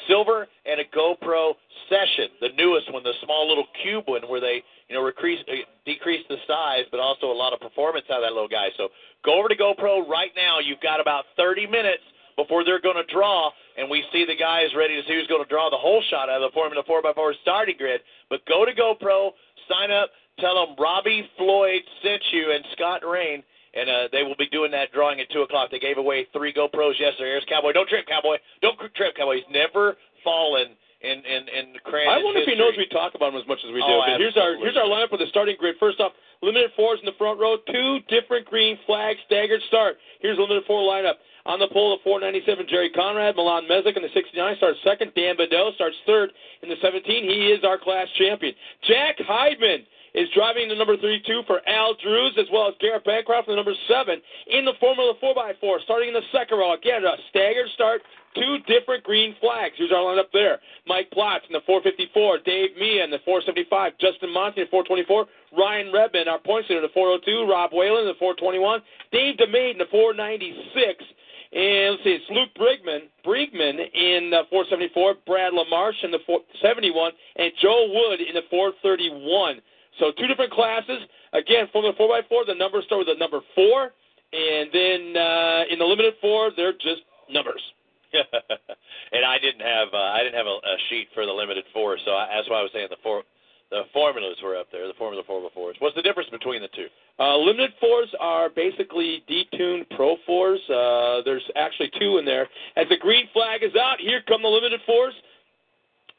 Silver, 0.07 0.47
and 0.65 0.79
a 0.79 0.85
GoPro 0.85 1.53
Session, 1.89 2.29
the 2.39 2.49
newest 2.57 2.91
one, 2.93 3.03
the 3.03 3.13
small 3.23 3.47
little 3.47 3.67
cube 3.83 4.05
one 4.07 4.21
where 4.27 4.39
they 4.39 4.63
you 4.87 4.95
know 4.95 5.05
decrease 5.05 5.39
uh, 5.47 5.67
decrease 5.85 6.25
the 6.29 6.37
size, 6.47 6.85
but 6.91 6.99
also 6.99 7.27
a 7.27 7.35
lot 7.35 7.53
of 7.53 7.59
performance 7.59 8.05
out 8.09 8.23
of 8.23 8.23
that 8.23 8.33
little 8.33 8.47
guy. 8.47 8.69
So 8.77 8.89
go 9.25 9.39
over 9.39 9.49
to 9.49 9.55
GoPro 9.55 10.07
right 10.07 10.31
now. 10.35 10.59
You've 10.59 10.81
got 10.81 10.99
about 11.01 11.25
30 11.37 11.67
minutes 11.67 12.03
before 12.37 12.63
they're 12.63 12.81
going 12.81 12.95
to 12.95 13.13
draw, 13.13 13.51
and 13.77 13.89
we 13.89 14.03
see 14.11 14.25
the 14.25 14.35
guys 14.35 14.67
ready 14.75 14.95
to 14.95 15.07
see 15.07 15.13
who's 15.13 15.27
going 15.27 15.43
to 15.43 15.49
draw 15.49 15.69
the 15.69 15.77
whole 15.77 16.01
shot 16.09 16.29
out 16.29 16.41
of 16.41 16.51
the 16.51 16.55
Formula 16.55 16.83
4x4 16.87 17.33
starting 17.41 17.75
grid. 17.77 18.01
But 18.29 18.45
go 18.47 18.65
to 18.65 18.71
GoPro, 18.71 19.31
sign 19.69 19.91
up, 19.91 20.09
tell 20.39 20.55
them 20.55 20.75
Robbie 20.79 21.29
Floyd 21.37 21.81
sent 22.03 22.21
you 22.31 22.51
and 22.51 22.63
Scott 22.73 23.01
Rain, 23.05 23.43
and 23.73 23.89
uh, 23.89 24.07
they 24.11 24.23
will 24.23 24.35
be 24.37 24.47
doing 24.49 24.71
that 24.71 24.91
drawing 24.91 25.19
at 25.19 25.29
2 25.31 25.41
o'clock. 25.41 25.71
They 25.71 25.79
gave 25.79 25.97
away 25.97 26.27
three 26.33 26.53
GoPros 26.53 26.99
yesterday. 26.99 27.31
Here's 27.35 27.45
Cowboy. 27.47 27.71
Don't 27.71 27.87
trip, 27.87 28.05
Cowboy. 28.07 28.37
Don't 28.61 28.77
trip, 28.95 29.15
Cowboy. 29.15 29.35
He's 29.35 29.51
never 29.51 29.95
fallen 30.23 30.75
in, 31.01 31.17
in, 31.25 31.41
in 31.49 31.65
Crandon 31.81 32.13
I 32.13 32.23
wonder 32.23 32.41
if 32.41 32.47
he 32.47 32.55
knows 32.55 32.73
we 32.77 32.85
talk 32.87 33.15
about 33.15 33.33
him 33.33 33.41
as 33.41 33.47
much 33.47 33.59
as 33.65 33.73
we 33.73 33.81
do. 33.81 33.89
Oh, 33.89 34.05
but 34.05 34.21
here's 34.21 34.37
our 34.37 34.53
here's 34.57 34.77
our 34.77 34.85
lineup 34.85 35.09
for 35.09 35.17
the 35.17 35.25
starting 35.29 35.55
grid. 35.57 35.75
First 35.79 35.99
off, 35.99 36.13
limited 36.41 36.71
fours 36.75 36.99
in 37.01 37.05
the 37.05 37.17
front 37.17 37.39
row, 37.39 37.57
two 37.71 37.99
different 38.07 38.45
green 38.45 38.77
flags, 38.85 39.17
staggered 39.25 39.61
start. 39.67 39.97
Here's 40.21 40.37
the 40.37 40.43
limited 40.43 40.63
four 40.67 40.81
lineup. 40.81 41.17
On 41.47 41.57
the 41.57 41.67
pole, 41.73 41.97
the 41.97 42.03
497, 42.03 42.67
Jerry 42.69 42.91
Conrad. 42.91 43.35
Milan 43.35 43.65
Mesnick 43.65 43.97
in 43.97 44.03
the 44.03 44.13
69 44.13 44.57
starts 44.57 44.77
second. 44.83 45.11
Dan 45.15 45.37
Bedell 45.37 45.73
starts 45.73 45.95
third 46.05 46.29
in 46.61 46.69
the 46.69 46.75
17. 46.83 47.01
He 47.01 47.49
is 47.49 47.63
our 47.63 47.79
class 47.79 48.05
champion. 48.19 48.53
Jack 48.85 49.17
Heidman 49.17 49.81
is 50.13 50.27
driving 50.35 50.67
the 50.67 50.75
number 50.75 50.97
32 50.97 51.43
for 51.47 51.61
Al 51.67 51.95
Drews, 51.95 52.35
as 52.37 52.45
well 52.51 52.67
as 52.67 52.75
Garrett 52.79 53.05
Bancroft 53.05 53.47
in 53.47 53.53
the 53.53 53.55
number 53.55 53.75
7 53.87 54.21
in 54.47 54.65
the 54.65 54.73
Formula 54.79 55.13
4x4, 55.23 55.83
starting 55.83 56.09
in 56.09 56.13
the 56.13 56.27
second 56.31 56.57
row. 56.57 56.73
Again, 56.73 57.05
a 57.05 57.15
staggered 57.29 57.69
start, 57.73 58.01
two 58.35 58.57
different 58.67 59.03
green 59.03 59.35
flags. 59.39 59.75
Here's 59.77 59.91
our 59.91 60.03
lineup 60.03 60.31
there. 60.33 60.59
Mike 60.87 61.11
Platts 61.11 61.45
in 61.47 61.53
the 61.53 61.63
454, 61.65 62.39
Dave 62.45 62.75
Mia 62.79 63.03
in 63.03 63.11
the 63.11 63.23
475, 63.23 63.93
Justin 63.99 64.33
Monty 64.33 64.61
in 64.61 64.67
the 64.67 64.71
424, 64.71 65.27
Ryan 65.57 65.91
Redman, 65.93 66.27
our 66.27 66.39
points 66.39 66.69
leader, 66.69 66.83
in 66.83 66.87
the 66.87 66.93
402, 66.93 67.47
Rob 67.47 67.71
Whalen 67.71 68.03
in 68.03 68.11
the 68.11 68.19
421, 68.19 68.81
Dave 69.11 69.39
DeMade 69.39 69.79
in 69.79 69.83
the 69.83 69.91
496, 69.91 71.03
and 71.51 71.99
let's 71.99 72.03
see, 72.03 72.15
it's 72.15 72.31
Luke 72.31 72.55
Brigman, 72.55 73.11
Brigman 73.27 73.75
in 73.75 74.31
the 74.31 74.47
474, 74.47 75.15
Brad 75.27 75.51
LaMarche 75.51 76.03
in 76.03 76.11
the 76.11 76.23
471, 76.23 77.11
and 77.35 77.51
Joe 77.61 77.91
Wood 77.91 78.21
in 78.23 78.35
the 78.35 78.47
431. 78.49 79.59
So 80.01 80.11
two 80.17 80.25
different 80.25 80.51
classes. 80.51 81.05
Again, 81.31 81.69
Formula 81.71 81.93
4x4, 81.93 82.47
the 82.47 82.55
numbers 82.55 82.85
start 82.85 83.05
with 83.05 83.07
the 83.13 83.21
number 83.21 83.39
4, 83.53 83.93
and 84.33 84.67
then 84.73 85.15
uh, 85.15 85.69
in 85.69 85.77
the 85.77 85.85
limited 85.85 86.15
4, 86.19 86.57
they're 86.57 86.73
just 86.73 87.05
numbers. 87.29 87.61
and 88.11 89.23
I 89.23 89.37
didn't 89.37 89.61
have 89.61 89.87
uh, 89.93 90.11
I 90.11 90.19
didn't 90.23 90.35
have 90.35 90.47
a, 90.47 90.57
a 90.59 90.75
sheet 90.89 91.07
for 91.13 91.25
the 91.25 91.31
limited 91.31 91.63
4, 91.71 91.97
so 92.03 92.11
I, 92.11 92.27
that's 92.35 92.49
why 92.49 92.59
I 92.59 92.63
was 92.63 92.71
saying 92.73 92.87
the 92.89 92.97
4 93.03 93.21
the 93.69 93.83
formulas 93.93 94.35
were 94.43 94.57
up 94.57 94.67
there, 94.69 94.85
the 94.85 94.93
formula 94.97 95.23
4x4s. 95.23 95.79
What's 95.79 95.95
the 95.95 96.01
difference 96.01 96.29
between 96.29 96.61
the 96.61 96.67
two? 96.75 96.87
Uh, 97.17 97.37
limited 97.37 97.71
4s 97.81 98.11
are 98.19 98.49
basically 98.49 99.23
detuned 99.29 99.89
Pro 99.95 100.17
4s. 100.27 100.59
Uh, 100.67 101.21
there's 101.23 101.43
actually 101.55 101.89
two 101.97 102.17
in 102.17 102.25
there. 102.25 102.49
As 102.75 102.89
the 102.89 102.97
green 102.97 103.29
flag 103.31 103.63
is 103.63 103.71
out, 103.79 104.01
here 104.01 104.21
come 104.27 104.41
the 104.41 104.49
limited 104.49 104.81
4s. 104.89 105.11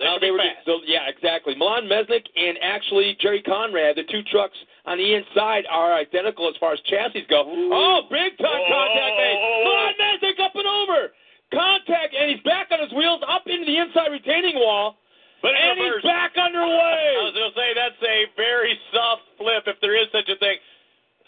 Now 0.02 0.18
they 0.18 0.30
were 0.30 0.38
fast. 0.38 0.66
The, 0.66 0.78
yeah, 0.86 1.06
exactly. 1.08 1.54
Milan 1.54 1.86
Mesnick 1.86 2.26
and 2.34 2.58
actually 2.60 3.16
Jerry 3.20 3.42
Conrad, 3.42 3.96
the 3.96 4.04
two 4.10 4.22
trucks 4.30 4.56
on 4.84 4.98
the 4.98 5.14
inside 5.14 5.64
are 5.70 5.94
identical 5.94 6.48
as 6.48 6.56
far 6.58 6.74
as 6.74 6.80
chassis 6.90 7.24
go. 7.30 7.46
Ooh. 7.46 7.70
Oh, 7.72 8.00
big 8.10 8.36
time 8.38 8.62
contact 8.66 9.14
made. 9.16 9.38
Milan 9.64 9.94
Mesnick 10.00 10.38
up 10.42 10.54
and 10.54 10.66
over. 10.66 11.14
Contact, 11.54 12.14
and 12.18 12.32
he's 12.32 12.42
back 12.42 12.68
on 12.72 12.80
his 12.80 12.92
wheels 12.92 13.22
up 13.28 13.46
into 13.46 13.66
the 13.66 13.76
inside 13.78 14.08
retaining 14.10 14.56
wall. 14.56 14.96
But 15.42 15.52
and 15.58 15.78
he's 15.78 16.02
back 16.02 16.32
underway. 16.38 17.18
I 17.18 17.22
was 17.22 17.34
going 17.34 17.50
to 17.50 17.58
say 17.58 17.68
that's 17.74 18.02
a 18.02 18.18
very 18.36 18.78
soft 18.94 19.22
flip 19.38 19.64
if 19.66 19.76
there 19.82 19.94
is 19.94 20.06
such 20.10 20.30
a 20.30 20.38
thing. 20.38 20.56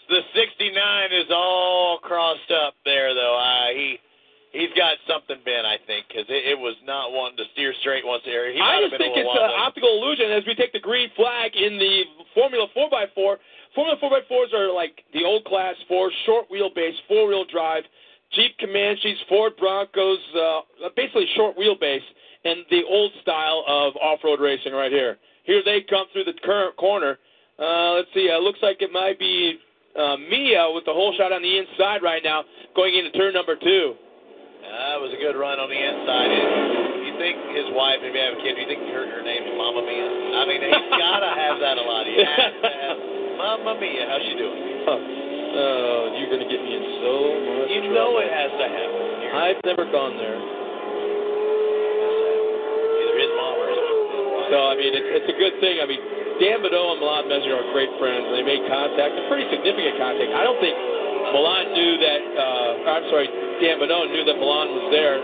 The 0.07 0.21
69 0.35 0.71
is 1.11 1.29
all 1.31 1.99
crossed 2.01 2.51
up 2.51 2.75
there, 2.85 3.13
though. 3.13 3.37
Uh, 3.37 3.73
he 3.73 3.99
he's 4.55 4.71
got 4.73 4.95
something 5.03 5.37
bent, 5.43 5.67
I 5.67 5.75
think, 5.83 6.07
because 6.07 6.25
it, 6.31 6.55
it 6.55 6.57
was 6.57 6.79
not 6.87 7.11
wanting 7.11 7.37
to 7.43 7.47
steer 7.51 7.75
straight 7.83 8.07
once 8.07 8.23
there. 8.23 8.47
He 8.47 8.59
I 8.59 8.79
just 8.87 8.95
think 8.95 9.13
it's 9.13 9.27
an 9.27 9.51
optical 9.59 9.91
illusion 9.99 10.31
as 10.31 10.47
we 10.47 10.55
take 10.55 10.71
the 10.71 10.79
green 10.79 11.11
flag 11.15 11.51
in 11.55 11.77
the 11.77 12.07
Formula 12.33 12.67
4x4. 12.71 13.35
Formula 13.75 13.99
4x4s 13.99 14.55
are 14.55 14.71
like 14.71 15.03
the 15.13 15.27
old 15.27 15.43
class 15.45 15.75
4, 15.87 16.11
short 16.25 16.45
wheelbase, 16.49 16.95
four 17.07 17.27
wheel 17.27 17.43
drive, 17.51 17.83
Jeep 18.31 18.57
Comanches, 18.57 19.19
Ford 19.27 19.53
Broncos, 19.59 20.19
uh, 20.33 20.89
basically 20.95 21.27
short 21.35 21.57
wheelbase, 21.57 22.05
and 22.43 22.65
the 22.71 22.83
old 22.87 23.11
style 23.21 23.63
of 23.67 23.95
off 23.97 24.19
road 24.23 24.39
racing 24.39 24.73
right 24.73 24.91
here. 24.91 25.17
Here 25.43 25.61
they 25.63 25.85
come 25.87 26.07
through 26.13 26.25
the 26.25 26.33
current 26.43 26.75
corner. 26.77 27.19
Uh, 27.59 27.93
let's 27.93 28.09
see, 28.13 28.29
uh, 28.29 28.39
looks 28.39 28.59
like 28.61 28.81
it 28.81 28.91
might 28.91 29.19
be 29.19 29.59
uh, 29.95 30.17
Mia 30.17 30.69
with 30.73 30.85
the 30.85 30.93
whole 30.93 31.13
shot 31.17 31.31
on 31.31 31.41
the 31.41 31.57
inside 31.57 32.03
right 32.03 32.23
now, 32.23 32.43
going 32.75 32.95
into 32.95 33.11
turn 33.11 33.33
number 33.33 33.55
two. 33.55 33.95
That 34.71 34.97
was 35.01 35.11
a 35.13 35.19
good 35.19 35.35
run 35.37 35.59
on 35.59 35.69
the 35.69 35.77
inside. 35.77 36.29
And 36.31 37.03
you 37.05 37.13
think 37.19 37.35
his 37.55 37.67
wife, 37.75 37.99
if 38.01 38.11
you 38.15 38.21
have 38.21 38.35
a 38.37 38.41
kid, 38.41 38.55
do 38.57 38.61
you 38.63 38.69
think 38.69 38.81
her, 38.91 39.03
her 39.11 39.23
name's 39.23 39.51
Mama 39.59 39.81
Mia? 39.83 40.07
I 40.39 40.43
mean, 40.47 40.61
he's 40.63 40.87
got 40.97 41.19
to 41.21 41.31
have 41.31 41.57
that 41.61 41.77
a 41.77 41.85
lot. 41.85 42.03
He 42.07 42.15
has 42.21 42.53
to 42.63 42.69
have 42.71 42.97
Mama 43.39 43.75
Mia. 43.79 44.03
How's 44.09 44.23
she 44.25 44.35
doing? 44.39 44.59
Huh. 44.87 44.99
Oh, 45.55 46.11
you're 46.19 46.27
going 46.31 46.43
to 46.43 46.49
get 46.51 46.59
me 46.59 46.71
in 46.75 46.85
so 46.99 47.13
much 47.63 47.71
You 47.71 47.79
trouble. 47.87 47.95
know 47.95 48.09
it 48.19 48.27
has 48.31 48.51
to 48.59 48.65
happen. 48.67 49.03
You're- 49.23 49.35
I've 49.35 49.59
never 49.63 49.85
gone 49.87 50.15
there. 50.19 50.35
Either 51.95 53.15
his 53.19 53.31
mom 53.39 53.55
or 53.63 53.67
his 53.71 53.79
wife. 53.79 54.47
So, 54.51 54.57
I 54.67 54.73
mean, 54.75 54.91
it's, 54.95 55.09
it's 55.23 55.29
a 55.31 55.37
good 55.39 55.55
thing. 55.63 55.79
I 55.79 55.87
mean, 55.87 55.99
Dan 56.43 56.59
Bedell 56.59 56.91
and 56.95 56.99
Milan 56.99 57.31
Mesner 57.31 57.55
are 57.55 57.67
great 57.71 57.91
friends, 57.99 58.27
and 58.27 58.35
they 58.35 58.43
made 58.43 58.63
contact, 58.67 59.15
a 59.15 59.23
pretty 59.31 59.47
significant 59.47 59.95
contact. 59.99 60.31
I 60.35 60.43
don't 60.43 60.59
think 60.59 60.75
Milan 61.33 61.73
knew 61.73 61.93
that, 62.01 62.21
uh, 62.37 62.91
I'm 62.97 63.05
sorry, 63.09 63.27
Dan 63.63 63.79
Bedell 63.79 64.05
knew 64.11 64.23
that 64.27 64.37
Milan 64.37 64.67
was 64.75 64.85
there 64.93 65.17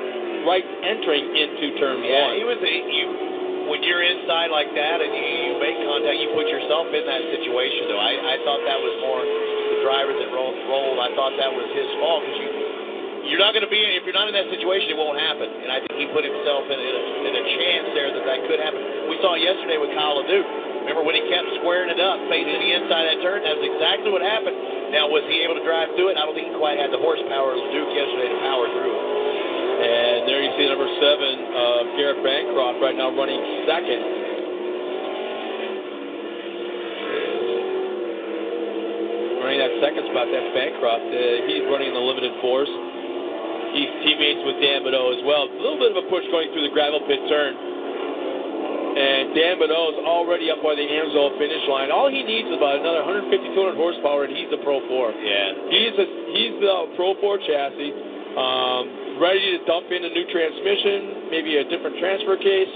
right 0.48 0.66
entering 0.86 1.30
into 1.38 1.78
turn 1.78 2.02
Yeah, 2.02 2.32
one. 2.32 2.38
he 2.38 2.44
was. 2.48 2.58
A, 2.62 2.74
you 2.90 3.06
when 3.70 3.80
you're 3.88 4.04
inside 4.04 4.52
like 4.52 4.68
that 4.76 5.00
and 5.00 5.12
you, 5.16 5.24
you 5.48 5.52
make 5.62 5.78
contact, 5.86 6.18
you 6.20 6.34
put 6.36 6.50
yourself 6.50 6.92
in 6.92 7.04
that 7.08 7.24
situation. 7.32 7.88
Though 7.88 8.02
I, 8.04 8.14
I 8.20 8.36
thought 8.44 8.60
that 8.68 8.76
was 8.82 8.94
more 9.06 9.22
the 9.24 9.78
driver 9.86 10.12
that 10.12 10.30
rolled. 10.34 10.58
rolled. 10.68 11.00
I 11.00 11.14
thought 11.16 11.38
that 11.40 11.48
was 11.54 11.70
his 11.72 11.88
fault 12.02 12.20
because 12.26 12.40
you 12.42 12.50
you're 13.28 13.42
not 13.42 13.54
going 13.54 13.66
to 13.66 13.70
be 13.72 13.78
if 13.78 14.04
you're 14.06 14.18
not 14.18 14.30
in 14.30 14.36
that 14.36 14.50
situation, 14.50 14.94
it 14.94 14.98
won't 14.98 15.20
happen. 15.20 15.46
And 15.46 15.70
I 15.70 15.84
think 15.86 15.96
he 15.98 16.06
put 16.10 16.26
himself 16.26 16.66
in, 16.70 16.78
in, 16.78 16.94
a, 16.94 17.04
in 17.30 17.34
a 17.38 17.44
chance 17.58 17.88
there 17.94 18.10
that 18.10 18.26
that 18.26 18.40
could 18.50 18.60
happen. 18.62 18.82
We 19.10 19.18
saw 19.22 19.38
yesterday 19.38 19.78
with 19.78 19.94
Kyle 19.94 20.18
LeDuc. 20.18 20.46
Remember 20.82 21.06
when 21.06 21.14
he 21.14 21.22
kept 21.30 21.46
squaring 21.62 21.94
it 21.94 22.02
up, 22.02 22.18
facing 22.26 22.58
the 22.58 22.72
inside 22.74 23.06
of 23.06 23.10
that 23.14 23.20
turn? 23.22 23.46
That's 23.46 23.62
exactly 23.62 24.10
what 24.10 24.26
happened. 24.26 24.58
Now, 24.90 25.06
was 25.06 25.22
he 25.30 25.46
able 25.46 25.54
to 25.54 25.64
drive 25.64 25.94
through 25.94 26.10
it? 26.10 26.18
I 26.18 26.26
don't 26.26 26.34
think 26.34 26.50
he 26.50 26.56
quite 26.58 26.82
had 26.82 26.90
the 26.90 26.98
horsepower 26.98 27.54
of 27.54 27.62
Duke 27.70 27.92
yesterday 27.94 28.34
to 28.34 28.40
power 28.42 28.66
through 28.66 28.90
it. 28.90 29.06
And 29.82 30.30
there 30.30 30.42
you 30.42 30.52
see 30.58 30.66
number 30.70 30.90
seven, 30.98 31.34
uh, 31.54 31.82
Garrett 31.98 32.22
Bancroft, 32.26 32.82
right 32.82 32.98
now 32.98 33.14
running 33.14 33.42
second. 33.70 34.02
Running 39.42 39.58
that 39.58 39.74
second 39.82 40.06
spot, 40.10 40.30
that's 40.30 40.50
Bancroft. 40.54 41.08
Uh, 41.14 41.50
he's 41.50 41.66
running 41.70 41.90
in 41.90 41.96
the 41.98 42.06
limited 42.06 42.34
force. 42.42 42.70
He's 43.72 43.92
teammates 44.04 44.44
with 44.44 44.60
Dan 44.60 44.84
Bedell 44.84 45.16
as 45.16 45.24
well. 45.24 45.48
A 45.48 45.62
little 45.62 45.80
bit 45.80 45.96
of 45.96 46.00
a 46.04 46.06
push 46.12 46.28
going 46.32 46.52
through 46.52 46.68
the 46.68 46.74
gravel 46.76 47.00
pit 47.08 47.20
turn. 47.32 47.56
And 48.92 49.32
Dan 49.32 49.56
Bedell 49.56 49.96
is 49.96 50.00
already 50.04 50.52
up 50.52 50.60
by 50.60 50.76
the 50.76 50.84
Amsoil 50.84 51.32
finish 51.40 51.64
line. 51.72 51.96
All 51.96 52.12
he 52.12 52.28
needs 52.28 52.52
is 52.52 52.60
about 52.60 52.84
another 52.84 53.08
150, 53.08 53.32
200 53.56 53.80
horsepower, 53.80 54.28
and 54.28 54.36
he's 54.36 54.52
the 54.52 54.60
Pro 54.68 54.84
4. 54.84 55.16
Yeah. 55.16 55.72
He's 55.72 55.96
a, 55.96 56.06
he's 56.36 56.56
the 56.60 56.76
Pro 57.00 57.16
4 57.24 57.40
chassis. 57.48 57.92
um, 58.36 58.84
ready 59.16 59.56
to 59.56 59.64
dump 59.64 59.88
in 59.92 60.04
a 60.04 60.12
new 60.12 60.28
transmission, 60.28 61.32
maybe 61.32 61.56
a 61.56 61.66
different 61.72 62.04
transfer 62.04 62.36
case, 62.36 62.74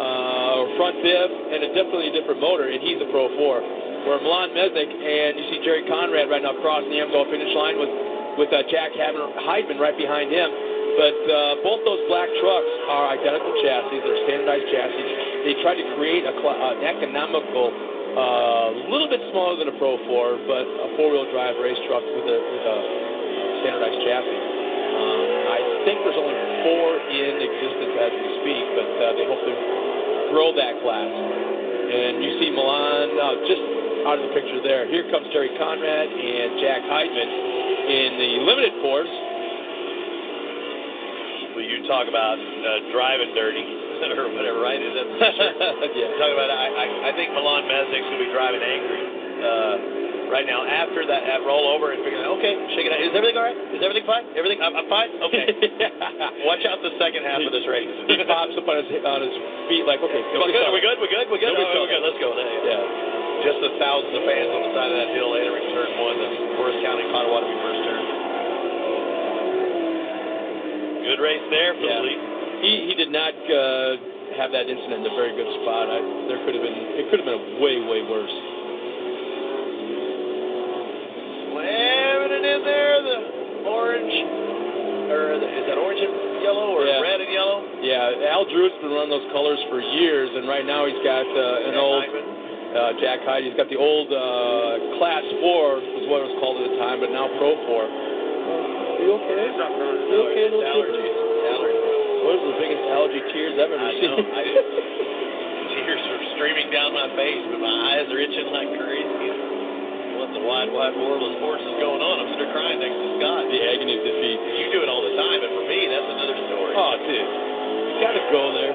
uh, 0.00 0.60
or 0.62 0.72
front 0.80 0.96
diff, 1.04 1.30
and 1.52 1.60
a 1.64 1.68
definitely 1.76 2.12
a 2.12 2.14
different 2.16 2.40
motor, 2.40 2.72
and 2.72 2.80
he's 2.80 2.96
a 3.04 3.08
Pro 3.12 3.28
4. 3.36 4.08
Where 4.08 4.22
Milan 4.24 4.56
Mesnick 4.56 4.88
and 4.88 5.36
you 5.36 5.44
see 5.52 5.58
Jerry 5.68 5.84
Conrad 5.84 6.32
right 6.32 6.40
now 6.40 6.56
crossing 6.64 6.88
the 6.88 7.02
Amsoil 7.02 7.28
finish 7.28 7.52
line 7.52 7.76
with 7.76 7.92
with 8.38 8.54
uh, 8.54 8.62
Jack 8.70 8.94
Heidman 8.94 9.82
right 9.82 9.98
behind 9.98 10.30
him. 10.30 10.48
But 10.98 11.18
uh, 11.30 11.62
both 11.62 11.82
those 11.86 12.02
black 12.10 12.26
trucks 12.42 12.72
are 12.90 13.14
identical 13.14 13.54
chassis. 13.62 14.02
They're 14.02 14.22
standardized 14.26 14.66
chassis. 14.70 15.06
They 15.46 15.54
tried 15.62 15.78
to 15.78 15.86
create 15.94 16.26
a, 16.26 16.34
an 16.34 16.82
economical, 16.82 17.70
a 17.70 18.18
uh, 18.18 18.90
little 18.90 19.06
bit 19.06 19.22
smaller 19.30 19.58
than 19.62 19.70
a 19.70 19.76
Pro 19.78 19.94
4, 19.94 20.42
but 20.50 20.64
a 20.66 20.88
four-wheel 20.98 21.30
drive 21.30 21.54
race 21.62 21.78
truck 21.86 22.02
with 22.02 22.26
a, 22.26 22.38
with 22.42 22.64
a 22.66 22.78
standardized 23.62 24.00
chassis. 24.06 24.42
Um, 24.98 25.26
I 25.54 25.58
think 25.86 26.02
there's 26.02 26.18
only 26.18 26.38
four 26.66 26.88
in 27.14 27.34
existence 27.46 27.94
as 27.94 28.12
we 28.18 28.28
speak, 28.42 28.64
but 28.74 28.90
uh, 28.98 29.02
they 29.14 29.26
hope 29.30 29.42
to 29.46 29.54
grow 30.34 30.50
that 30.50 30.82
class. 30.82 31.10
And 31.14 32.26
you 32.26 32.42
see 32.42 32.50
Milan 32.50 33.06
uh, 33.14 33.38
just 33.46 33.62
out 34.02 34.18
of 34.18 34.26
the 34.26 34.34
picture 34.34 34.58
there. 34.66 34.90
Here 34.90 35.06
comes 35.14 35.30
Jerry 35.30 35.54
Conrad 35.54 36.10
and 36.10 36.58
Jack 36.58 36.82
Heidman 36.90 37.57
in 37.88 38.20
the 38.20 38.30
limited 38.44 38.74
force. 38.84 39.10
Well, 41.56 41.64
you 41.64 41.82
talk 41.88 42.06
about 42.06 42.36
uh, 42.36 42.92
driving 42.92 43.32
dirty 43.32 43.64
or 44.20 44.30
whatever, 44.30 44.60
right? 44.60 44.78
Is 44.78 44.92
that 44.94 45.08
yeah. 45.96 46.20
Talk 46.20 46.30
about 46.36 46.52
I, 46.52 46.68
I, 46.68 46.86
I 47.08 47.12
think 47.16 47.32
Milan 47.32 47.64
Mesnick's 47.66 48.06
gonna 48.06 48.20
be 48.22 48.30
driving 48.30 48.62
angry 48.62 49.02
uh, 49.42 49.74
right 50.28 50.44
now 50.44 50.62
after 50.68 51.08
that, 51.08 51.24
that 51.24 51.40
rollover 51.42 51.96
and 51.96 52.04
figuring, 52.04 52.28
okay, 52.38 52.52
shake 52.76 52.86
it 52.86 52.92
out. 52.92 53.00
Is 53.00 53.16
everything 53.16 53.40
all 53.40 53.48
right? 53.48 53.58
Is 53.72 53.80
everything 53.80 54.04
fine? 54.04 54.28
Everything? 54.36 54.60
I'm, 54.60 54.76
I'm 54.76 54.88
fine. 54.92 55.08
Okay. 55.24 55.48
Watch 56.48 56.62
out 56.68 56.84
the 56.84 56.92
second 57.00 57.24
half 57.24 57.40
of 57.40 57.50
this 57.50 57.64
race. 57.66 57.88
he 57.88 58.20
pops 58.28 58.54
up 58.54 58.68
on 58.68 58.76
his 58.84 58.88
on 59.02 59.20
his 59.24 59.34
feet 59.72 59.88
like, 59.88 60.04
okay, 60.04 60.20
Are 60.20 60.44
we 60.44 60.52
good? 60.52 60.66
Are 60.68 60.74
we 60.76 60.82
good? 60.84 60.96
We 61.00 61.08
good? 61.08 61.26
We 61.32 61.40
good? 61.40 61.56
Saw 61.56 61.80
we're 61.80 61.90
good. 61.90 62.02
Let's 62.04 62.20
go. 62.20 62.36
Yeah. 62.36 63.16
Just 63.46 63.62
the 63.62 63.70
thousands 63.78 64.18
of 64.18 64.22
fans 64.26 64.50
on 64.50 64.60
the 64.66 64.72
side 64.74 64.90
of 64.90 64.98
that 64.98 65.10
hill 65.14 65.30
entering 65.38 65.70
turn 65.70 65.90
one, 66.02 66.16
the 66.18 66.30
County 67.28 67.52
Potawatomi 67.52 67.56
first 67.60 67.80
turn. 67.84 68.02
Good 71.04 71.20
race 71.24 71.44
there 71.52 71.72
for 71.76 71.80
Yeah. 71.84 72.00
the 72.00 72.08
lead. 72.08 72.20
He 72.64 72.70
he 72.88 72.94
did 72.94 73.10
not 73.12 73.32
uh, 73.32 73.96
have 74.36 74.50
that 74.52 74.66
incident 74.68 75.06
in 75.06 75.12
a 75.12 75.14
very 75.16 75.32
good 75.36 75.48
spot. 75.62 75.88
I, 75.88 75.98
there 76.28 76.40
could 76.44 76.54
have 76.56 76.64
been 76.64 76.78
it 77.00 77.04
could 77.10 77.20
have 77.20 77.28
been 77.28 77.60
way 77.60 77.80
way 77.84 78.00
worse. 78.04 78.36
Slamming 81.48 82.32
it 82.34 82.44
in 82.44 82.60
there, 82.64 82.94
the 83.02 83.16
orange, 83.68 84.16
or 85.12 85.22
the, 85.40 85.48
is 85.48 85.64
that 85.70 85.78
orange 85.80 86.00
and 86.02 86.42
yellow, 86.44 86.76
or 86.76 86.84
Yeah. 86.84 87.00
red 87.00 87.20
and 87.20 87.32
yellow? 87.32 87.64
Yeah, 87.80 88.30
Al 88.34 88.44
Drew's 88.44 88.72
been 88.82 88.92
running 88.92 89.10
those 89.10 89.28
colors 89.32 89.58
for 89.70 89.80
years, 89.80 90.28
and 90.34 90.46
right 90.48 90.66
now 90.66 90.84
he's 90.86 91.00
got 91.06 91.24
uh, 91.24 91.66
an 91.68 91.72
Jack 91.72 91.80
old 91.82 92.04
Hyman. 92.04 92.24
uh, 92.76 92.92
Jack 93.00 93.18
Hyde. 93.24 93.44
He's 93.48 93.56
got 93.56 93.68
the 93.70 93.78
old 93.80 94.12
uh, 94.12 94.98
Class 95.00 95.24
Four, 95.40 95.80
was 95.80 95.97
what 96.08 96.24
it 96.24 96.32
was 96.32 96.36
called 96.40 96.56
at 96.60 96.64
the 96.72 96.76
time, 96.80 96.98
but 97.04 97.12
now 97.12 97.28
Pro 97.36 97.52
Four. 97.68 97.84
Are 97.86 99.00
you 99.00 99.12
okay? 99.20 99.48
You 99.52 100.18
okay, 100.26 100.44
It's 100.48 100.56
allergies. 100.58 101.14
Allergies. 101.52 102.24
What 102.24 102.32
is 102.34 102.42
the 102.50 102.56
biggest 102.58 102.82
allergy 102.90 103.22
tears 103.30 103.54
I've 103.56 103.70
ever 103.70 103.78
I 103.78 103.92
seen? 103.94 104.10
know. 104.10 104.18
I 104.18 104.42
tears 105.78 106.02
are 106.02 106.22
streaming 106.34 106.68
down 106.74 106.90
my 106.96 107.08
face, 107.14 107.42
but 107.52 107.60
my 107.62 107.76
eyes 107.94 108.06
are 108.10 108.20
itching 108.20 108.48
like 108.50 108.68
crazy. 108.74 109.28
What 110.18 110.34
the 110.34 110.42
wide, 110.42 110.72
wide 110.74 110.96
world 110.98 111.22
of 111.22 111.30
sports 111.38 111.62
is 111.62 111.76
going 111.78 112.02
on? 112.02 112.14
I'm 112.18 112.28
sitting 112.34 112.42
there 112.42 112.52
crying 112.52 112.78
next 112.82 112.98
to 112.98 113.08
Scott. 113.22 113.42
the 113.54 113.60
agony 113.70 113.94
of 113.96 114.02
defeat. 114.02 114.38
You 114.58 114.66
do 114.74 114.80
it 114.82 114.90
all 114.90 114.98
the 115.06 115.14
time, 115.14 115.38
but 115.46 115.50
for 115.54 115.64
me, 115.70 115.78
that's 115.86 116.08
another 116.10 116.36
story. 116.50 116.72
Oh, 116.74 116.92
dude, 117.06 117.22
you 117.22 117.96
gotta 118.02 118.24
go 118.34 118.42
there. 118.58 118.74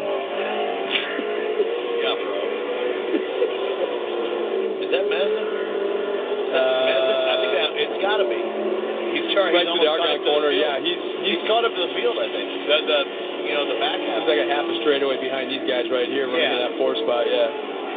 Got 8.03 8.19
to 8.19 8.27
be. 8.27 8.35
He's 9.15 9.31
trying. 9.31 9.53
right 9.55 9.63
to 9.63 9.77
the 9.79 9.87
almost 9.87 9.87
caught 9.87 10.03
Argonne 10.03 10.19
up 10.19 10.25
to 10.25 10.29
corner. 10.29 10.51
the. 10.51 10.59
Yeah, 10.59 10.75
he's 10.83 11.01
he's 11.23 11.41
caught 11.47 11.63
up 11.63 11.71
to 11.73 11.81
the 11.87 11.93
field. 11.95 12.17
I 12.19 12.27
think. 12.27 12.47
The, 12.67 12.77
the 12.83 12.99
you 13.47 13.53
know 13.55 13.63
the 13.67 13.77
back 13.79 13.97
half. 14.03 14.23
It's 14.23 14.29
like 14.29 14.41
a 14.43 14.49
half 14.51 14.65
a 14.67 14.75
straightaway 14.83 15.17
behind 15.23 15.47
these 15.51 15.63
guys 15.67 15.87
right 15.91 16.07
here, 16.11 16.27
running 16.27 16.43
Yeah. 16.43 16.59
to 16.59 16.63
that 16.67 16.73
four 16.79 16.95
spot, 16.99 17.23
yeah. 17.27 17.47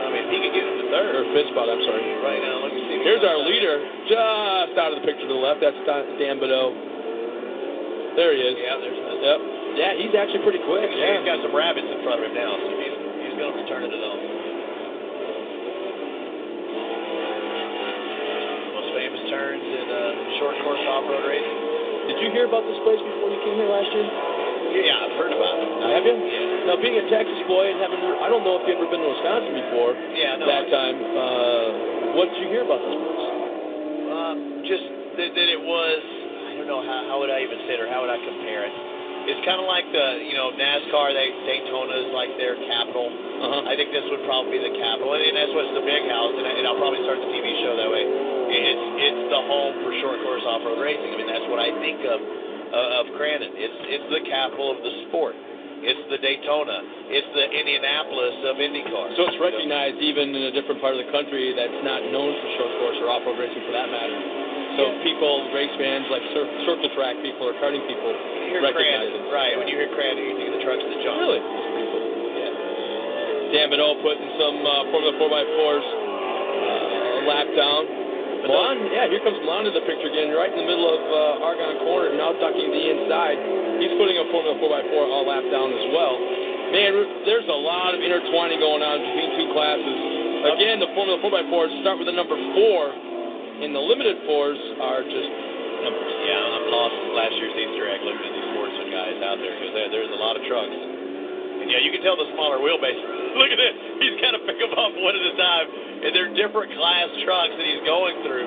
I 0.07 0.13
mean, 0.13 0.27
he 0.31 0.39
could 0.39 0.55
get 0.55 0.63
into 0.67 0.87
third 0.93 1.09
Or 1.19 1.25
fifth 1.35 1.51
spot, 1.57 1.67
I'm 1.73 1.83
sorry. 1.83 2.05
right 2.23 2.39
now. 2.39 2.63
Let 2.63 2.71
me 2.75 2.83
see. 2.87 2.99
Here's 3.03 3.25
our 3.27 3.41
out. 3.43 3.49
leader, 3.49 3.75
just 4.07 4.77
out 4.79 4.91
of 4.95 5.01
the 5.03 5.05
picture 5.09 5.27
to 5.27 5.33
the 5.35 5.41
left. 5.41 5.59
That's 5.65 5.75
Dan 5.89 6.05
Dan 6.21 6.37
There 6.43 8.31
he 8.33 8.41
is. 8.45 8.55
Yeah, 8.61 8.77
there's. 8.81 8.97
Mesna. 8.97 9.25
Yep. 9.25 9.39
Yeah, 9.77 9.93
he's 9.97 10.15
actually 10.17 10.43
pretty 10.45 10.63
quick. 10.65 10.89
He's 10.89 11.01
Yeah. 11.01 11.25
got 11.25 11.41
some 11.45 11.53
rabbits 11.55 11.89
in 11.89 12.01
front 12.05 12.21
of 12.23 12.29
him 12.29 12.35
now, 12.37 12.53
so 12.61 12.69
he's 12.81 12.97
he's 13.29 13.35
going 13.41 13.51
to 13.53 13.57
return 13.61 13.83
it 13.85 13.91
to 13.93 13.99
them. 13.99 14.19
Short 20.39 20.57
course 20.63 20.83
off-road 20.83 21.25
racing. 21.27 21.59
Did 22.07 22.19
you 22.23 22.29
hear 22.31 22.47
about 22.47 22.63
this 22.67 22.79
place 22.87 23.03
before 23.03 23.35
you 23.35 23.41
came 23.43 23.59
here 23.59 23.71
last 23.71 23.91
year? 23.91 24.07
Yeah, 24.07 25.05
I've 25.07 25.17
heard 25.19 25.33
about 25.33 25.55
it. 25.59 25.69
Have 25.91 26.05
you? 26.07 26.15
Yeah. 26.15 26.69
Now, 26.71 26.77
being 26.79 26.99
a 26.99 27.07
Texas 27.11 27.41
boy 27.47 27.71
and 27.71 27.79
having, 27.79 28.03
I 28.03 28.29
don't 28.31 28.43
know 28.43 28.59
if 28.61 28.67
you've 28.67 28.79
ever 28.79 28.91
been 28.91 29.03
to 29.03 29.11
Wisconsin 29.11 29.55
before. 29.55 29.95
Yeah, 30.15 30.37
no. 30.39 30.45
That 30.47 30.67
time, 30.71 30.97
uh, 31.01 31.67
what 32.19 32.31
did 32.31 32.39
you 32.43 32.49
hear 32.51 32.67
about 32.67 32.83
this 32.83 32.95
place? 32.95 33.27
Uh, 34.11 34.35
just 34.67 34.87
that, 35.17 35.31
that 35.33 35.49
it 35.49 35.63
was, 35.63 36.01
I 36.51 36.51
don't 36.59 36.69
know, 36.69 36.83
how, 36.83 36.99
how 37.11 37.17
would 37.23 37.31
I 37.31 37.43
even 37.43 37.59
say 37.67 37.79
it 37.79 37.81
or 37.81 37.89
how 37.89 38.03
would 38.03 38.13
I 38.13 38.19
compare 38.21 38.67
it? 38.67 38.75
It's 39.27 39.43
kind 39.43 39.59
of 39.59 39.67
like 39.67 39.87
the, 39.91 40.23
you 40.23 40.39
know, 40.39 40.55
NASCAR, 40.55 41.11
they, 41.11 41.35
Daytona 41.51 42.07
is 42.07 42.11
like 42.15 42.31
their 42.39 42.55
capital. 42.71 43.11
Uh-huh. 43.11 43.67
I 43.67 43.75
think 43.75 43.91
this 43.91 44.07
would 44.07 44.23
probably 44.23 44.59
be 44.59 44.63
the 44.63 44.75
capital, 44.79 45.19
and, 45.19 45.23
and 45.23 45.35
that's 45.35 45.51
what's 45.51 45.75
the 45.75 45.83
big 45.83 46.07
house, 46.07 46.31
and, 46.31 46.47
I, 46.47 46.53
and 46.63 46.65
I'll 46.67 46.79
probably 46.79 47.03
start 47.03 47.19
the 47.19 47.31
TV 47.35 47.43
show 47.59 47.75
that 47.75 47.91
way. 47.91 48.07
It's 48.51 48.85
it's 49.03 49.23
the 49.33 49.43
home 49.47 49.75
for 49.83 49.91
short 50.03 50.19
course 50.23 50.45
off 50.47 50.63
road 50.65 50.79
racing. 50.81 51.11
I 51.13 51.17
mean, 51.19 51.31
that's 51.31 51.47
what 51.51 51.59
I 51.59 51.71
think 51.83 51.99
of 52.07 52.19
uh, 52.23 53.01
of 53.03 53.05
Crandon. 53.19 53.53
It's 53.59 53.79
it's 53.91 54.09
the 54.13 54.23
capital 54.31 54.71
of 54.75 54.79
the 54.83 54.93
sport. 55.09 55.35
It's 55.87 56.03
the 56.09 56.17
Daytona. 56.19 56.81
It's 57.13 57.29
the 57.37 57.47
Indianapolis 57.53 58.37
of 58.49 58.57
IndyCar. 58.59 59.13
So 59.15 59.29
it's 59.29 59.39
recognized 59.39 60.01
even 60.01 60.33
in 60.33 60.49
a 60.49 60.53
different 60.57 60.81
part 60.81 60.97
of 60.97 61.05
the 61.05 61.11
country 61.13 61.53
that's 61.53 61.79
not 61.85 62.01
known 62.11 62.33
for 62.33 62.49
short 62.59 62.73
course 62.81 62.97
or 63.05 63.07
off-road 63.13 63.37
racing 63.37 63.61
for 63.69 63.77
that 63.77 63.87
matter. 63.93 64.17
So 64.81 64.83
Yeah. 64.89 65.05
people, 65.05 65.53
race 65.53 65.71
fans, 65.77 66.09
like 66.09 66.25
cir- 66.33 66.49
circle 66.65 66.89
track 66.97 67.21
people 67.21 67.45
or 67.49 67.55
karting 67.61 67.85
people, 67.87 68.09
you 68.09 68.57
hear 68.57 68.65
recognize 68.65 69.05
Crandon, 69.15 69.29
it. 69.29 69.37
right? 69.37 69.53
When 69.61 69.69
you 69.69 69.77
hear 69.77 69.89
Crandon, 69.93 70.25
you 70.27 70.35
think 70.41 70.49
of 70.49 70.55
the 70.59 70.65
trucks 70.65 70.81
that 70.81 70.97
jump. 71.05 71.17
Really? 71.21 71.41
That's 71.45 71.69
pretty 71.69 71.89
cool. 71.93 72.07
Yeah. 72.41 73.53
Dan 73.53 73.67
Bidot 73.71 74.01
putting 74.01 74.29
some 74.41 74.57
uh, 74.65 74.91
Formula 74.91 75.13
4x4s 75.21 75.87
uh, 75.87 77.29
lap 77.29 77.47
down. 77.53 77.83
Milan, 78.47 78.79
yeah, 78.95 79.11
here 79.11 79.19
comes 79.27 79.43
Milan 79.43 79.67
to 79.67 79.75
the 79.75 79.83
picture 79.83 80.07
again, 80.07 80.31
right 80.31 80.47
in 80.47 80.59
the 80.63 80.69
middle 80.71 80.87
of 80.87 81.03
uh, 81.03 81.47
Argonne 81.47 81.83
corner, 81.83 82.15
now 82.15 82.31
ducking 82.39 82.71
the 82.71 82.85
inside. 82.95 83.39
He's 83.83 83.91
putting 83.99 84.15
a 84.23 84.27
Formula 84.31 84.55
4x4 84.63 85.03
all 85.03 85.27
lap 85.27 85.43
down 85.51 85.75
as 85.75 85.87
well. 85.91 86.15
Man, 86.71 87.27
there's 87.27 87.47
a 87.51 87.59
lot 87.59 87.95
of 87.95 88.03
intertwining 88.03 88.63
going 88.63 88.87
on 88.87 89.03
between 89.03 89.29
two 89.35 89.49
classes. 89.51 89.99
Again, 90.57 90.79
the 90.79 90.91
Formula 90.95 91.19
4x4s 91.19 91.83
start 91.83 91.99
with 91.99 92.07
the 92.07 92.15
number 92.15 92.39
four, 92.55 92.95
and 93.67 93.75
the 93.75 93.83
limited 93.83 94.23
fours 94.31 94.59
are 94.79 95.03
just 95.03 95.31
numbers. 95.83 96.15
Yeah, 96.23 96.39
I'm 96.39 96.67
lost 96.71 96.97
last 97.19 97.35
year's 97.43 97.55
Easter 97.55 97.87
egg 97.91 97.99
looking 98.07 98.31
at 98.31 98.35
these 98.35 98.49
sportsman 98.55 98.89
guys 98.95 99.19
out 99.27 99.39
there 99.43 99.55
because 99.59 99.75
there's 99.91 100.13
a 100.15 100.21
lot 100.23 100.39
of 100.39 100.47
trucks. 100.47 100.96
Yeah, 101.67 101.83
you 101.83 101.91
can 101.91 102.03
tell 102.07 102.15
the 102.17 102.29
smaller 102.35 102.59
wheelbase. 102.63 103.01
Look 103.41 103.51
at 103.53 103.59
this. 103.61 103.75
He's 104.01 104.17
kind 104.23 104.35
of 104.39 104.43
pick 104.47 104.59
them 104.63 104.73
up 104.75 104.93
one 105.05 105.15
at 105.15 105.25
a 105.25 105.35
time. 105.37 105.67
And 106.07 106.11
they're 106.15 106.31
different 106.37 106.71
class 106.79 107.09
trucks 107.27 107.55
that 107.57 107.67
he's 107.67 107.83
going 107.85 108.23
through. 108.23 108.47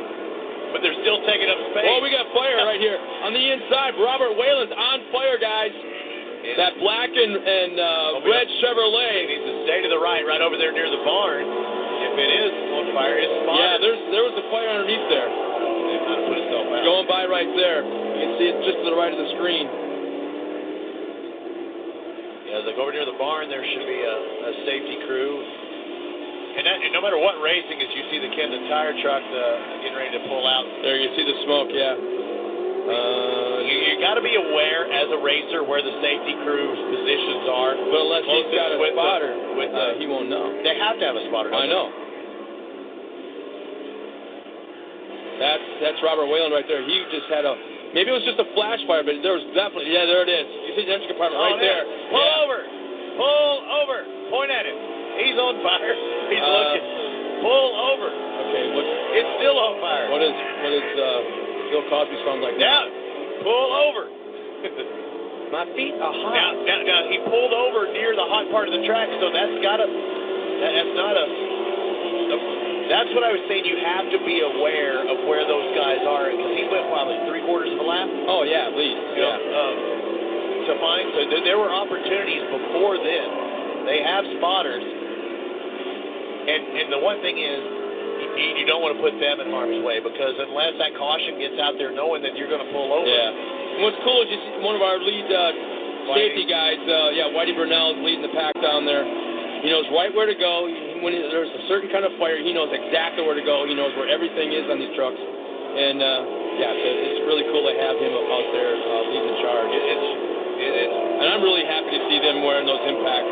But 0.72 0.86
they're 0.86 0.96
still 1.02 1.20
taking 1.26 1.50
up 1.50 1.58
space. 1.74 1.90
Oh, 1.90 1.98
we 2.00 2.14
got 2.14 2.30
fire 2.32 2.62
right 2.64 2.78
here 2.80 2.96
on 3.26 3.34
the 3.34 3.42
inside. 3.42 3.98
Robert 3.98 4.38
Whalen's 4.38 4.70
on 4.72 4.98
fire, 5.10 5.36
guys. 5.42 5.74
And 5.74 6.56
That 6.56 6.78
black 6.80 7.10
and, 7.12 7.34
and 7.36 7.74
uh, 7.76 8.16
Oh, 8.16 8.24
red 8.24 8.48
got- 8.48 8.54
He 8.54 8.62
Chevrolet. 8.64 9.18
needs 9.28 9.46
to 9.50 9.56
stay 9.68 9.82
to 9.84 9.90
the 9.92 10.00
right, 10.00 10.24
right 10.24 10.40
over 10.46 10.56
there 10.62 10.72
near 10.72 10.88
the 10.88 11.02
barn. 11.04 11.44
If 11.44 12.14
it 12.16 12.32
is 12.32 12.54
on 12.80 12.86
fire, 12.96 13.18
it's 13.20 13.34
spotted. 13.44 13.60
Yeah, 13.60 13.76
there's 13.84 14.02
there 14.16 14.24
was 14.24 14.36
a 14.40 14.46
fire 14.48 14.72
underneath 14.72 15.04
there, 15.12 15.28
It 15.28 16.00
kind 16.08 16.16
of 16.16 16.26
put 16.32 16.40
out. 16.48 16.86
going 16.88 17.08
by 17.12 17.28
right 17.28 17.52
there. 17.60 17.84
You 17.84 18.24
can 18.24 18.32
see 18.40 18.48
it 18.48 18.58
just 18.64 18.78
to 18.80 18.86
the 18.88 18.96
right 18.96 19.12
of 19.12 19.20
the 19.20 19.30
screen. 19.36 19.68
Yeah, 22.50 22.62
as 22.62 22.66
I 22.66 22.74
go 22.74 22.90
over 22.90 22.94
near 22.94 23.06
the 23.06 23.18
barn, 23.22 23.46
there 23.50 23.62
should 23.62 23.86
be 23.86 24.00
a, 24.02 24.18
a 24.50 24.52
safety 24.66 24.98
crew. 25.06 25.38
And, 26.58 26.66
that, 26.66 26.78
and 26.82 26.92
no 26.92 27.00
matter 27.00 27.22
what 27.22 27.38
racing, 27.40 27.78
as 27.78 27.90
you 27.94 28.04
see 28.10 28.20
the 28.20 28.34
Camden 28.36 28.68
tire 28.68 28.92
truck 29.06 29.22
uh, 29.22 29.40
getting 29.86 29.96
ready 29.96 30.12
to 30.18 30.24
pull 30.28 30.44
out, 30.50 30.66
There 30.82 30.98
you 30.98 31.14
see 31.16 31.24
the 31.24 31.38
smoke. 31.46 31.70
Yeah. 31.72 31.94
Uh, 32.90 33.58
you, 33.70 33.76
you 33.86 33.94
got 34.02 34.18
to 34.18 34.26
be 34.26 34.34
aware 34.34 34.90
as 34.90 35.08
a 35.14 35.20
racer 35.22 35.62
where 35.62 35.80
the 35.86 35.94
safety 36.02 36.34
crew's 36.42 36.80
positions 36.90 37.46
are. 37.54 37.78
but 37.78 38.02
unless 38.02 38.26
he's 38.26 38.50
Closest 38.50 38.58
got 38.58 38.68
a 38.74 38.78
with 38.82 38.92
the- 38.92 38.98
spotter, 38.98 39.32
with 39.56 39.70
uh, 39.72 39.78
the- 39.78 39.94
he 40.02 40.06
won't 40.10 40.26
know. 40.28 40.50
They 40.66 40.74
have 40.82 40.98
to 40.98 41.06
have 41.06 41.16
a 41.22 41.24
spotter. 41.30 41.54
I 41.54 41.70
they? 41.70 41.70
know. 41.70 41.86
That's 45.40 45.64
that's 45.80 46.00
Robert 46.04 46.28
Whalen 46.28 46.52
right 46.52 46.68
there. 46.68 46.84
He 46.84 47.00
just 47.16 47.30
had 47.32 47.46
a 47.48 47.56
Maybe 47.94 48.14
it 48.14 48.16
was 48.16 48.26
just 48.28 48.38
a 48.38 48.48
flash 48.54 48.78
fire, 48.86 49.02
but 49.02 49.18
there 49.26 49.34
was 49.34 49.46
definitely 49.58 49.90
yeah, 49.90 50.06
there 50.06 50.22
it 50.22 50.32
is. 50.32 50.46
You 50.46 50.72
see 50.78 50.86
the 50.86 50.94
engine 50.94 51.10
compartment 51.10 51.42
right 51.42 51.58
Oh, 51.58 51.62
there. 51.62 51.82
Pull 52.14 52.22
Yeah. 52.22 52.44
over. 52.46 52.58
Pull 53.18 53.56
over. 53.84 53.98
Point 54.30 54.52
at 54.54 54.66
him. 54.70 54.78
He's 55.20 55.38
on 55.42 55.58
fire. 55.66 55.94
He's 56.32 56.40
Uh, 56.40 56.54
looking. 56.54 56.86
Pull 57.42 57.70
over. 57.96 58.08
Okay, 58.14 58.64
what 58.78 58.86
It's 59.18 59.32
still 59.42 59.58
on 59.58 59.74
fire. 59.82 60.06
what 60.14 60.22
is 60.22 60.36
what 60.62 60.72
is 60.76 60.88
uh, 60.96 61.08
Bill 61.74 61.86
Cosby 61.90 62.18
sound 62.26 62.42
like 62.46 62.58
Now, 62.62 62.86
pull 63.42 63.70
over. 63.90 64.04
My 65.50 65.66
feet 65.74 65.98
are 65.98 66.14
hot. 66.14 66.30
Now, 66.38 66.50
now, 66.62 66.80
now, 66.86 67.02
he 67.10 67.18
pulled 67.26 67.54
over 67.58 67.90
near 67.90 68.14
the 68.14 68.22
hot 68.30 68.46
part 68.54 68.70
of 68.70 68.74
the 68.78 68.86
track, 68.86 69.10
so 69.18 69.34
that's 69.34 69.58
got 69.66 69.82
to. 69.82 69.88
That, 69.90 70.72
that's 70.78 70.94
not 70.94 71.18
a, 71.18 71.26
a- 71.26 71.49
That's 72.90 73.10
what 73.14 73.22
I 73.22 73.32
was 73.32 73.44
saying. 73.46 73.70
You 73.70 73.78
have 73.86 74.10
to 74.10 74.20
be 74.26 74.42
aware 74.42 75.06
of 75.06 75.22
where 75.30 75.46
those 75.46 75.70
guys 75.78 76.02
are 76.02 76.34
because 76.34 76.54
he 76.58 76.66
went 76.68 76.90
probably 76.90 77.22
three 77.30 77.46
quarters 77.46 77.70
of 77.70 77.80
a 77.80 77.86
lap. 77.86 78.10
Oh 78.26 78.42
yeah, 78.42 78.66
at 78.68 78.74
least. 78.74 78.98
You 79.14 79.22
know, 79.22 79.38
um, 79.38 79.78
to 80.66 80.74
find 80.82 81.06
so 81.14 81.20
th- 81.30 81.46
there 81.46 81.62
were 81.62 81.70
opportunities 81.70 82.44
before 82.50 82.98
then. 82.98 83.28
They 83.86 84.02
have 84.02 84.26
spotters, 84.42 84.82
and 84.82 86.62
and 86.82 86.88
the 86.90 87.02
one 87.02 87.22
thing 87.22 87.38
is. 87.38 87.78
You, 88.20 88.62
you 88.62 88.66
don't 88.68 88.84
want 88.84 89.00
to 89.00 89.02
put 89.02 89.16
them 89.16 89.40
in 89.40 89.48
harm's 89.48 89.80
way 89.80 90.04
because 90.04 90.36
unless 90.44 90.76
that 90.76 90.92
caution 91.00 91.40
gets 91.40 91.56
out 91.56 91.80
there, 91.80 91.96
knowing 91.96 92.20
that 92.20 92.36
you're 92.36 92.52
going 92.52 92.62
to 92.62 92.72
pull 92.76 92.92
over, 92.92 93.08
Yeah. 93.08 93.32
And 93.32 93.80
what's 93.80 93.96
cool 94.04 94.20
is 94.24 94.28
you 94.28 94.40
see 94.44 94.60
one 94.60 94.76
of 94.76 94.84
our 94.84 95.00
lead 95.00 95.24
uh, 95.32 95.56
safety 96.12 96.44
guys, 96.44 96.84
uh, 96.84 97.16
yeah, 97.16 97.32
Whitey 97.32 97.56
Burnell 97.56 97.96
is 97.96 98.00
leading 98.04 98.24
the 98.28 98.36
pack 98.36 98.52
down 98.60 98.84
there. 98.84 99.08
He 99.60 99.68
knows 99.68 99.86
right 99.92 100.12
where 100.16 100.28
to 100.28 100.38
go. 100.38 100.68
When 101.04 101.12
there's 101.12 101.52
a 101.52 101.64
certain 101.68 101.92
kind 101.92 102.08
of 102.08 102.16
fire, 102.16 102.40
he 102.40 102.56
knows 102.56 102.72
exactly 102.72 103.24
where 103.24 103.36
to 103.36 103.44
go. 103.44 103.68
He 103.68 103.76
knows 103.76 103.92
where 104.00 104.08
everything 104.08 104.56
is 104.56 104.66
on 104.72 104.80
these 104.80 104.96
trucks. 104.96 105.20
And 105.20 106.00
uh, 106.00 106.22
yeah, 106.60 106.72
so 106.76 106.88
it's 106.88 107.24
really 107.28 107.46
cool 107.52 107.64
to 107.68 107.76
have 107.76 107.96
him 108.00 108.14
out 108.16 108.48
there 108.56 108.74
uh, 108.74 109.04
leading 109.12 109.30
the 109.30 109.38
charge. 109.44 109.72
it, 109.72 109.84
it's 109.84 110.10
it, 110.60 110.72
it's 110.88 110.96
And 111.24 111.28
I'm 111.32 111.44
really 111.44 111.64
happy 111.68 111.92
to 111.92 112.02
see 112.12 112.20
them 112.20 112.44
wearing 112.44 112.68
those 112.68 112.84
impact 112.88 113.28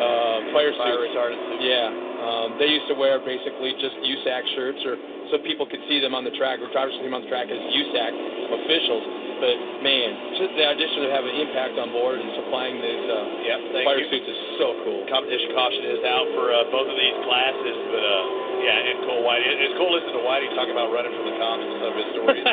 uh, 0.00 0.36
fire 0.52 0.72
suits. 0.72 0.80
fire 0.80 1.00
retardant. 1.00 1.40
suits. 1.40 1.64
Yeah, 1.64 1.88
um, 2.20 2.48
they 2.60 2.68
used 2.68 2.86
to 2.92 2.96
wear 2.96 3.18
basically 3.24 3.72
just 3.80 3.96
USAC 4.04 4.42
shirts, 4.54 4.80
or 4.84 4.94
so 5.32 5.38
people 5.46 5.64
could 5.64 5.80
see 5.88 5.98
them 6.00 6.12
on 6.14 6.22
the 6.24 6.34
track, 6.36 6.60
or 6.60 6.68
drivers 6.70 6.92
could 6.98 7.04
see 7.04 7.10
them 7.10 7.16
on 7.16 7.24
the 7.24 7.32
track 7.32 7.48
as 7.48 7.56
USAC 7.58 8.12
officials. 8.60 9.04
But 9.40 9.56
man, 9.80 10.36
just 10.36 10.52
the 10.52 10.68
addition 10.68 11.08
of 11.08 11.16
having 11.16 11.32
impact 11.40 11.80
on 11.80 11.88
board 11.96 12.20
and 12.20 12.28
supplying 12.36 12.76
these 12.76 13.04
uh, 13.08 13.48
Yep, 13.48 13.60
thank 13.72 13.84
fire 13.88 13.96
you. 14.04 14.12
suits 14.12 14.28
is 14.28 14.40
so 14.60 14.76
cool. 14.84 15.00
competition 15.08 15.56
caution 15.56 15.80
is 15.96 16.04
out 16.04 16.28
for 16.36 16.52
uh, 16.52 16.68
both 16.68 16.84
of 16.92 16.96
these 17.00 17.16
classes, 17.24 17.76
but 17.88 18.04
uh, 18.04 18.24
yeah, 18.68 18.84
and 18.92 19.00
Cole 19.08 19.24
White. 19.24 19.40
It, 19.40 19.56
it's 19.64 19.72
cool 19.80 19.88
listening 19.96 20.20
to 20.20 20.24
Whitey 20.28 20.52
talk 20.52 20.68
about 20.68 20.92
running 20.92 21.16
from 21.16 21.24
the 21.24 21.36
cops 21.40 21.64
and 21.64 21.72
some 21.80 21.88
of 21.88 21.96
his 21.96 22.08
stories. 22.12 22.44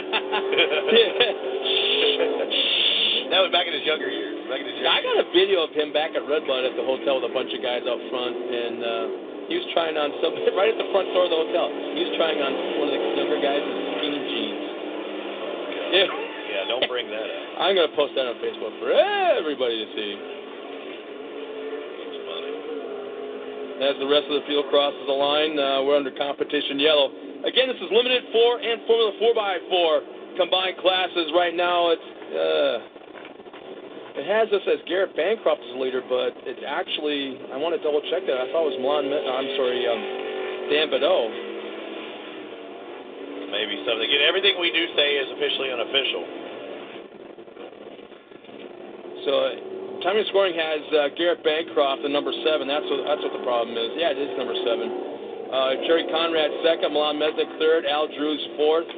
that 3.31 3.39
was 3.43 3.51
back 3.51 3.67
in 3.67 3.73
his 3.75 3.83
younger 3.83 4.07
years. 4.07 4.39
Back 4.47 4.63
in 4.63 4.67
his 4.71 4.79
I 4.87 5.03
got 5.03 5.19
a 5.19 5.27
video 5.35 5.67
of 5.67 5.75
him 5.75 5.91
back 5.91 6.15
at 6.15 6.23
Red 6.23 6.47
Bud 6.47 6.63
at 6.63 6.71
the 6.79 6.87
hotel 6.87 7.19
with 7.19 7.27
a 7.27 7.33
bunch 7.35 7.51
of 7.51 7.59
guys 7.59 7.83
out 7.83 7.99
front, 8.07 8.35
and 8.39 8.77
uh, 8.79 9.05
he 9.47 9.55
was 9.55 9.67
trying 9.71 9.95
on 9.95 10.11
some 10.19 10.35
right 10.59 10.71
at 10.71 10.79
the 10.79 10.87
front 10.91 11.07
door 11.15 11.25
of 11.25 11.31
the 11.31 11.39
hotel. 11.47 11.67
He 11.71 12.03
was 12.03 12.13
trying 12.19 12.39
on 12.43 12.51
one 12.83 12.87
of 12.91 12.95
the 12.95 13.01
younger 13.15 13.39
guys' 13.39 13.63
skinny 13.99 14.21
jeans. 14.27 14.63
Yeah. 15.95 16.27
Yeah, 16.47 16.63
don't 16.71 16.87
bring 16.87 17.11
that 17.11 17.27
up. 17.27 17.43
I'm 17.59 17.75
gonna 17.75 17.91
post 17.95 18.15
that 18.15 18.23
on 18.23 18.39
Facebook 18.39 18.71
for 18.79 18.91
everybody 18.91 19.83
to 19.83 19.87
see. 19.95 20.11
It's 22.07 22.19
funny. 22.23 22.53
As 23.83 23.95
the 23.99 24.07
rest 24.07 24.31
of 24.31 24.39
the 24.39 24.45
field 24.47 24.71
crosses 24.71 25.03
the 25.05 25.15
line, 25.15 25.59
uh, 25.59 25.83
we're 25.83 25.99
under 25.99 26.11
competition 26.15 26.79
yellow. 26.79 27.11
Again, 27.43 27.67
this 27.67 27.77
is 27.77 27.91
limited 27.91 28.23
four 28.31 28.63
and 28.63 28.81
Formula 28.87 29.11
4x4 29.21 30.39
combined 30.39 30.77
classes. 30.79 31.29
Right 31.35 31.53
now, 31.53 31.91
it's 31.91 32.09
uh, 32.31 32.96
it 34.17 34.25
has 34.25 34.49
us 34.49 34.65
as 34.65 34.81
Garrett 34.89 35.13
Bancroft 35.15 35.61
as 35.61 35.77
leader, 35.77 36.01
but 36.01 36.33
it 36.49 36.57
actually 36.65 37.37
I 37.53 37.57
want 37.61 37.77
to 37.77 37.81
double 37.85 38.01
check 38.09 38.25
that. 38.25 38.37
I 38.37 38.49
thought 38.49 38.65
it 38.65 38.73
was 38.73 38.79
Milan. 38.81 39.05
I'm 39.13 39.49
sorry, 39.53 39.79
um, 39.85 40.01
Dan 40.73 40.89
Badeau. 40.89 41.29
Maybe 43.53 43.79
something. 43.87 44.03
Again, 44.03 44.25
everything 44.27 44.59
we 44.59 44.73
do 44.75 44.83
say 44.97 45.21
is 45.21 45.27
officially 45.37 45.69
unofficial. 45.71 46.23
So 49.23 49.31
uh, 49.39 49.49
timing 50.03 50.25
scoring 50.33 50.55
has 50.57 50.81
uh, 50.91 50.99
Garrett 51.15 51.45
Bancroft, 51.45 52.03
the 52.03 52.11
number 52.11 52.33
seven. 52.43 52.67
That's 52.67 52.85
what 52.89 53.05
that's 53.07 53.23
what 53.23 53.33
the 53.37 53.45
problem 53.45 53.77
is. 53.77 53.95
Yeah, 53.95 54.11
it 54.11 54.19
is 54.19 54.33
number 54.35 54.57
seven. 54.65 54.87
Uh, 55.47 55.71
Jerry 55.87 56.03
Conrad 56.11 56.51
second, 56.65 56.91
Milan 56.91 57.15
Mesnick 57.15 57.47
third, 57.55 57.87
Al 57.87 58.07
Drews 58.11 58.43
fourth. 58.59 58.89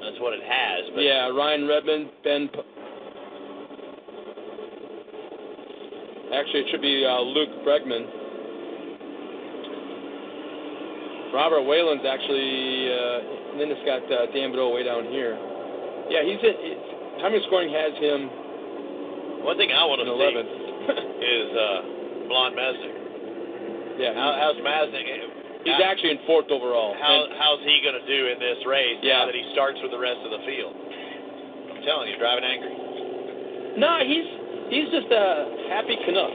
That's 0.00 0.16
what 0.16 0.32
it 0.32 0.40
has. 0.40 0.94
But 0.94 1.04
Yeah, 1.04 1.28
Ryan 1.28 1.68
Redmond, 1.68 2.08
Ben. 2.24 2.48
Actually, 6.40 6.64
it 6.64 6.68
should 6.72 6.80
be 6.80 7.04
uh, 7.04 7.20
Luke 7.20 7.52
Bregman. 7.68 8.08
Robert 11.36 11.68
Whalen's 11.68 12.00
actually, 12.08 12.88
uh, 12.88 13.52
and 13.52 13.56
then 13.60 13.68
it's 13.68 13.84
got 13.84 14.00
uh, 14.08 14.32
Dan 14.32 14.48
Bideau 14.48 14.72
way 14.72 14.80
down 14.80 15.04
here. 15.12 15.36
Yeah, 16.08 16.24
he's 16.24 16.40
timing 17.20 17.38
and 17.38 17.46
scoring 17.46 17.68
has 17.68 17.92
him 18.00 18.32
one 19.44 19.60
thing 19.60 19.68
I 19.68 19.84
want 19.84 20.00
to 20.00 20.08
see 20.08 20.16
11th. 20.16 20.52
is 21.20 21.48
uh, 21.52 21.78
Blonde 22.32 22.56
yeah, 24.00 24.16
How, 24.16 24.32
how's 24.40 24.56
Masnick? 24.64 25.04
he's 25.60 25.76
actually 25.84 26.16
in 26.16 26.24
fourth 26.24 26.48
overall. 26.48 26.96
How, 26.96 27.28
And- 27.28 27.36
how's 27.36 27.60
he 27.68 27.84
going 27.84 28.00
to 28.00 28.06
do 28.08 28.32
in 28.32 28.40
this 28.40 28.64
race 28.64 28.96
Yeah. 29.04 29.20
now 29.20 29.26
that 29.28 29.36
he 29.36 29.44
starts 29.52 29.76
with 29.84 29.92
the 29.92 30.00
rest 30.00 30.24
of 30.24 30.32
the 30.32 30.40
field? 30.48 30.72
I'm 30.72 31.84
telling 31.84 32.08
you, 32.08 32.16
driving 32.16 32.48
angry. 32.48 32.72
No, 33.76 34.00
he's 34.08 34.39
he's 34.70 34.88
just 34.94 35.10
a 35.10 35.24
happy 35.68 35.98
Canuck. 36.06 36.32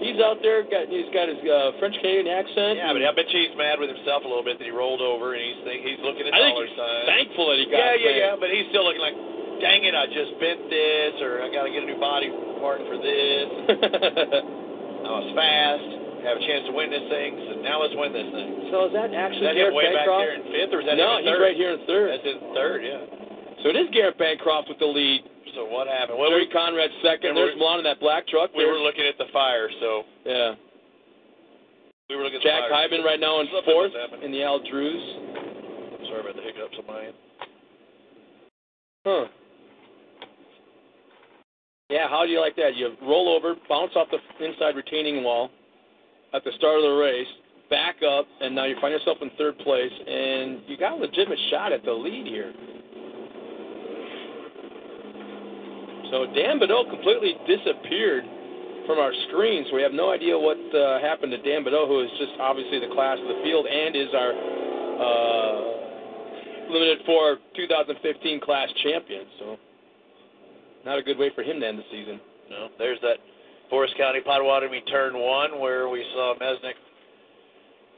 He's 0.00 0.16
out 0.24 0.40
there, 0.40 0.64
got 0.64 0.88
he's 0.88 1.12
got 1.12 1.28
his 1.28 1.36
uh, 1.44 1.76
French 1.76 1.92
Canadian 2.00 2.32
accent. 2.32 2.80
Yeah, 2.80 2.88
but 2.96 3.04
I 3.04 3.12
bet 3.12 3.28
you 3.28 3.44
he's 3.44 3.52
mad 3.52 3.76
with 3.76 3.92
himself 3.92 4.24
a 4.24 4.28
little 4.28 4.40
bit 4.44 4.56
that 4.56 4.64
he 4.64 4.72
rolled 4.72 5.04
over 5.04 5.36
and 5.36 5.44
he's 5.44 5.60
think, 5.60 5.84
he's 5.84 6.00
looking 6.00 6.24
at 6.24 6.32
I 6.32 6.40
think 6.40 6.56
dollar 6.56 6.66
he's 6.72 6.80
signs. 6.80 7.04
thankful 7.04 7.44
that 7.52 7.58
he 7.60 7.68
got. 7.68 7.76
Yeah, 7.76 7.94
yeah, 8.00 8.32
yeah. 8.32 8.40
But 8.40 8.48
he's 8.48 8.64
still 8.72 8.88
looking 8.88 9.04
like, 9.04 9.12
dang 9.60 9.84
it, 9.84 9.92
I 9.92 10.08
just 10.08 10.32
bent 10.40 10.72
this, 10.72 11.20
or 11.20 11.44
I 11.44 11.52
got 11.52 11.68
to 11.68 11.72
get 11.72 11.84
a 11.84 11.88
new 11.92 12.00
body 12.00 12.32
part 12.64 12.80
for 12.88 12.96
this. 12.96 13.44
I 15.04 15.10
was 15.20 15.28
fast, 15.36 15.84
have 16.24 16.36
a 16.40 16.44
chance 16.48 16.64
to 16.68 16.72
win 16.72 16.88
this 16.88 17.04
thing, 17.12 17.36
so 17.44 17.50
now 17.60 17.84
let's 17.84 17.92
win 17.92 18.12
this 18.16 18.28
thing. 18.32 18.72
so 18.72 18.88
is 18.88 18.92
that 18.96 19.12
actually 19.12 19.52
that 19.52 19.56
him 19.56 19.68
Garrett 19.68 19.76
way 19.76 19.92
back 19.92 20.08
Bancroft? 20.08 20.24
there 20.24 20.34
in 20.40 20.44
fifth, 20.48 20.72
or 20.72 20.80
is 20.80 20.86
that 20.88 20.96
no, 20.96 21.20
him 21.20 21.28
in 21.28 21.28
he's 21.28 21.32
third? 21.36 21.44
right 21.44 21.56
here 21.60 21.72
in 21.76 21.80
third. 21.84 22.08
That's 22.08 22.24
in 22.24 22.38
third, 22.56 22.80
yeah. 22.88 23.04
So 23.60 23.68
it 23.68 23.76
is 23.76 23.88
Garrett 23.92 24.16
Bancroft 24.16 24.72
with 24.72 24.80
the 24.80 24.88
lead. 24.88 25.28
So 25.54 25.64
what 25.66 25.88
happened? 25.88 26.18
Well, 26.18 26.32
we, 26.34 26.46
Conrad 26.52 26.90
second. 27.02 27.34
There's 27.34 27.56
Milan 27.56 27.78
in 27.78 27.84
that 27.84 28.00
black 28.00 28.26
truck. 28.28 28.50
we 28.54 28.64
there. 28.64 28.72
were 28.72 28.78
looking 28.78 29.04
at 29.04 29.18
the 29.18 29.30
fire, 29.32 29.68
so 29.80 30.02
yeah. 30.24 30.54
we 32.08 32.16
were 32.16 32.22
looking 32.22 32.38
at 32.38 32.46
Jack 32.46 32.68
the 32.68 32.74
fire. 32.74 32.88
Hyman 32.88 33.02
right 33.02 33.18
now 33.18 33.40
in 33.40 33.46
Something 33.52 33.74
fourth 33.74 33.92
in 34.22 34.30
the 34.30 34.42
Al 34.42 34.60
Drews. 34.62 35.02
Sorry 36.06 36.20
about 36.20 36.36
the 36.36 36.42
hiccups 36.42 36.76
on 36.78 36.86
my 36.86 37.04
end. 37.06 37.14
Huh. 39.04 39.24
Yeah, 41.90 42.08
how 42.08 42.24
do 42.24 42.30
you 42.30 42.40
like 42.40 42.54
that? 42.56 42.76
You 42.76 42.94
roll 43.02 43.34
over, 43.34 43.56
bounce 43.68 43.92
off 43.96 44.08
the 44.10 44.44
inside 44.44 44.76
retaining 44.76 45.24
wall 45.24 45.50
at 46.32 46.44
the 46.44 46.52
start 46.56 46.76
of 46.76 46.82
the 46.82 46.94
race, 46.94 47.26
back 47.68 47.96
up, 48.06 48.26
and 48.40 48.54
now 48.54 48.64
you 48.64 48.76
find 48.80 48.92
yourself 48.92 49.18
in 49.22 49.30
third 49.36 49.58
place, 49.58 49.92
and 50.06 50.60
you 50.68 50.76
got 50.76 50.92
a 50.92 50.96
legitimate 50.96 51.38
shot 51.50 51.72
at 51.72 51.84
the 51.84 51.92
lead 51.92 52.26
here. 52.26 52.52
So 56.10 56.26
Dan 56.34 56.58
Badeau 56.58 56.84
completely 56.90 57.38
disappeared 57.46 58.24
from 58.86 58.98
our 58.98 59.12
screens. 59.28 59.68
we 59.72 59.82
have 59.82 59.92
no 59.92 60.10
idea 60.10 60.34
what 60.34 60.58
uh, 60.74 60.98
happened 60.98 61.30
to 61.30 61.38
Dan 61.38 61.62
Badeau, 61.62 61.86
who 61.86 62.02
is 62.02 62.10
just 62.18 62.34
obviously 62.40 62.80
the 62.80 62.90
class 62.92 63.18
of 63.22 63.28
the 63.28 63.38
field 63.46 63.66
and 63.66 63.94
is 63.94 64.10
our 64.10 64.32
uh, 64.98 65.54
limited 66.66 66.98
for 67.06 67.38
2015 67.54 68.40
class 68.40 68.68
champion. 68.82 69.26
So 69.38 69.56
not 70.84 70.98
a 70.98 71.02
good 71.02 71.18
way 71.18 71.30
for 71.34 71.42
him 71.42 71.60
to 71.60 71.66
end 71.66 71.78
the 71.78 71.86
season. 71.90 72.18
No, 72.50 72.68
there's 72.78 72.98
that 73.02 73.22
Forest 73.70 73.94
County 73.96 74.18
Potawatomi 74.26 74.82
turn 74.90 75.14
one 75.14 75.60
where 75.60 75.88
we 75.88 76.02
saw 76.12 76.34
Mesnick 76.42 76.74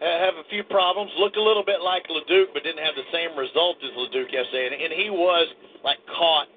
have 0.03 0.35
a 0.35 0.44
few 0.51 0.64
problems. 0.64 1.11
Looked 1.16 1.38
a 1.38 1.42
little 1.42 1.64
bit 1.64 1.81
like 1.81 2.05
Leduc, 2.11 2.53
but 2.53 2.62
didn't 2.64 2.85
have 2.85 2.96
the 2.96 3.09
same 3.09 3.38
result 3.38 3.79
as 3.81 3.96
Leduc 3.96 4.33
yesterday. 4.33 4.68
And, 4.68 4.77
and 4.77 4.92
he 4.92 5.09
was 5.09 5.48
like 5.85 5.98
caught 6.12 6.48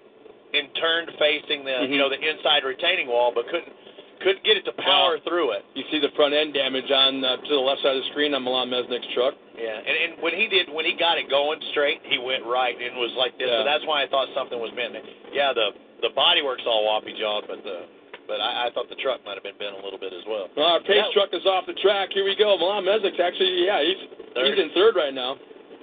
and 0.54 0.68
turned 0.76 1.12
facing 1.20 1.66
the 1.66 1.88
you 1.90 1.96
Mhm. 1.96 1.98
know 1.98 2.10
the 2.10 2.20
inside 2.20 2.64
retaining 2.64 3.08
wall, 3.08 3.32
but 3.34 3.48
couldn't 3.48 3.74
couldn't 4.22 4.44
get 4.44 4.56
it 4.58 4.64
to 4.66 4.72
power 4.80 5.18
Wow. 5.18 5.22
through 5.28 5.52
it. 5.52 5.66
You 5.76 5.84
see 5.92 6.00
the 6.00 6.10
front 6.16 6.34
end 6.34 6.54
damage 6.54 6.90
on 6.90 7.24
uh, 7.24 7.38
to 7.38 7.50
the 7.50 7.60
left 7.60 7.82
side 7.82 7.96
of 7.98 8.04
the 8.04 8.10
screen 8.12 8.34
on 8.34 8.44
Milan 8.44 8.70
Mesnick's 8.70 9.08
truck. 9.14 9.36
Yeah, 9.60 9.78
and, 9.78 9.88
and 10.14 10.22
when 10.22 10.34
he 10.34 10.48
did, 10.48 10.70
when 10.72 10.86
he 10.86 10.94
got 10.94 11.18
it 11.18 11.30
going 11.30 11.60
straight, 11.72 12.00
he 12.04 12.18
went 12.18 12.44
right 12.46 12.80
and 12.80 12.96
was 12.98 13.12
like 13.18 13.38
this. 13.38 13.50
Yeah. 13.50 13.60
So 13.60 13.64
that's 13.66 13.86
why 13.86 14.04
I 14.04 14.08
thought 14.08 14.30
something 14.34 14.60
was 14.60 14.72
bent. 14.72 14.96
Yeah, 15.34 15.52
the 15.54 15.72
the 16.02 16.10
bodywork's 16.16 16.66
all 16.66 16.84
woppy 16.88 17.16
jawed, 17.18 17.46
but 17.48 17.64
the 17.64 17.84
but 18.28 18.42
I, 18.42 18.68
I 18.68 18.70
thought 18.72 18.90
the 18.90 18.96
truck 18.96 19.24
might 19.26 19.36
have 19.36 19.44
been 19.44 19.58
bent 19.60 19.76
a 19.78 19.84
little 19.84 20.00
bit 20.00 20.12
as 20.14 20.26
well. 20.26 20.50
Well, 20.58 20.66
our 20.66 20.80
pace 20.80 21.04
truck 21.14 21.30
is 21.34 21.46
off 21.46 21.68
the 21.68 21.74
track. 21.76 22.10
Here 22.12 22.24
we 22.26 22.36
go. 22.36 22.58
Milan 22.58 22.84
Mesnick's 22.84 23.20
actually, 23.20 23.66
yeah, 23.66 23.84
he's 23.84 23.98
Third. 24.34 24.48
he's 24.50 24.60
in 24.64 24.70
third 24.72 24.96
right 24.96 25.14
now. 25.14 25.38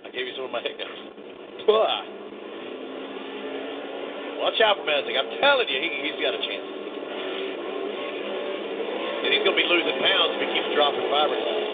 I 0.04 0.10
gave 0.10 0.26
you 0.26 0.34
some 0.34 0.46
of 0.46 0.50
my 0.50 0.60
hiccups. 0.60 0.90
Pwah. 1.68 2.02
Watch 4.42 4.58
out 4.60 4.74
for 4.76 4.84
Messick. 4.84 5.14
I'm 5.14 5.30
telling 5.38 5.70
you, 5.70 5.78
he, 5.78 5.88
he's 6.10 6.18
got 6.18 6.34
a 6.34 6.40
chance. 6.42 6.66
And 9.22 9.30
he's 9.30 9.46
going 9.46 9.54
to 9.54 9.60
be 9.62 9.68
losing 9.70 9.96
pounds 10.02 10.30
if 10.34 10.40
he 10.42 10.48
keeps 10.50 10.70
dropping 10.74 11.06
fiberglass. 11.06 11.70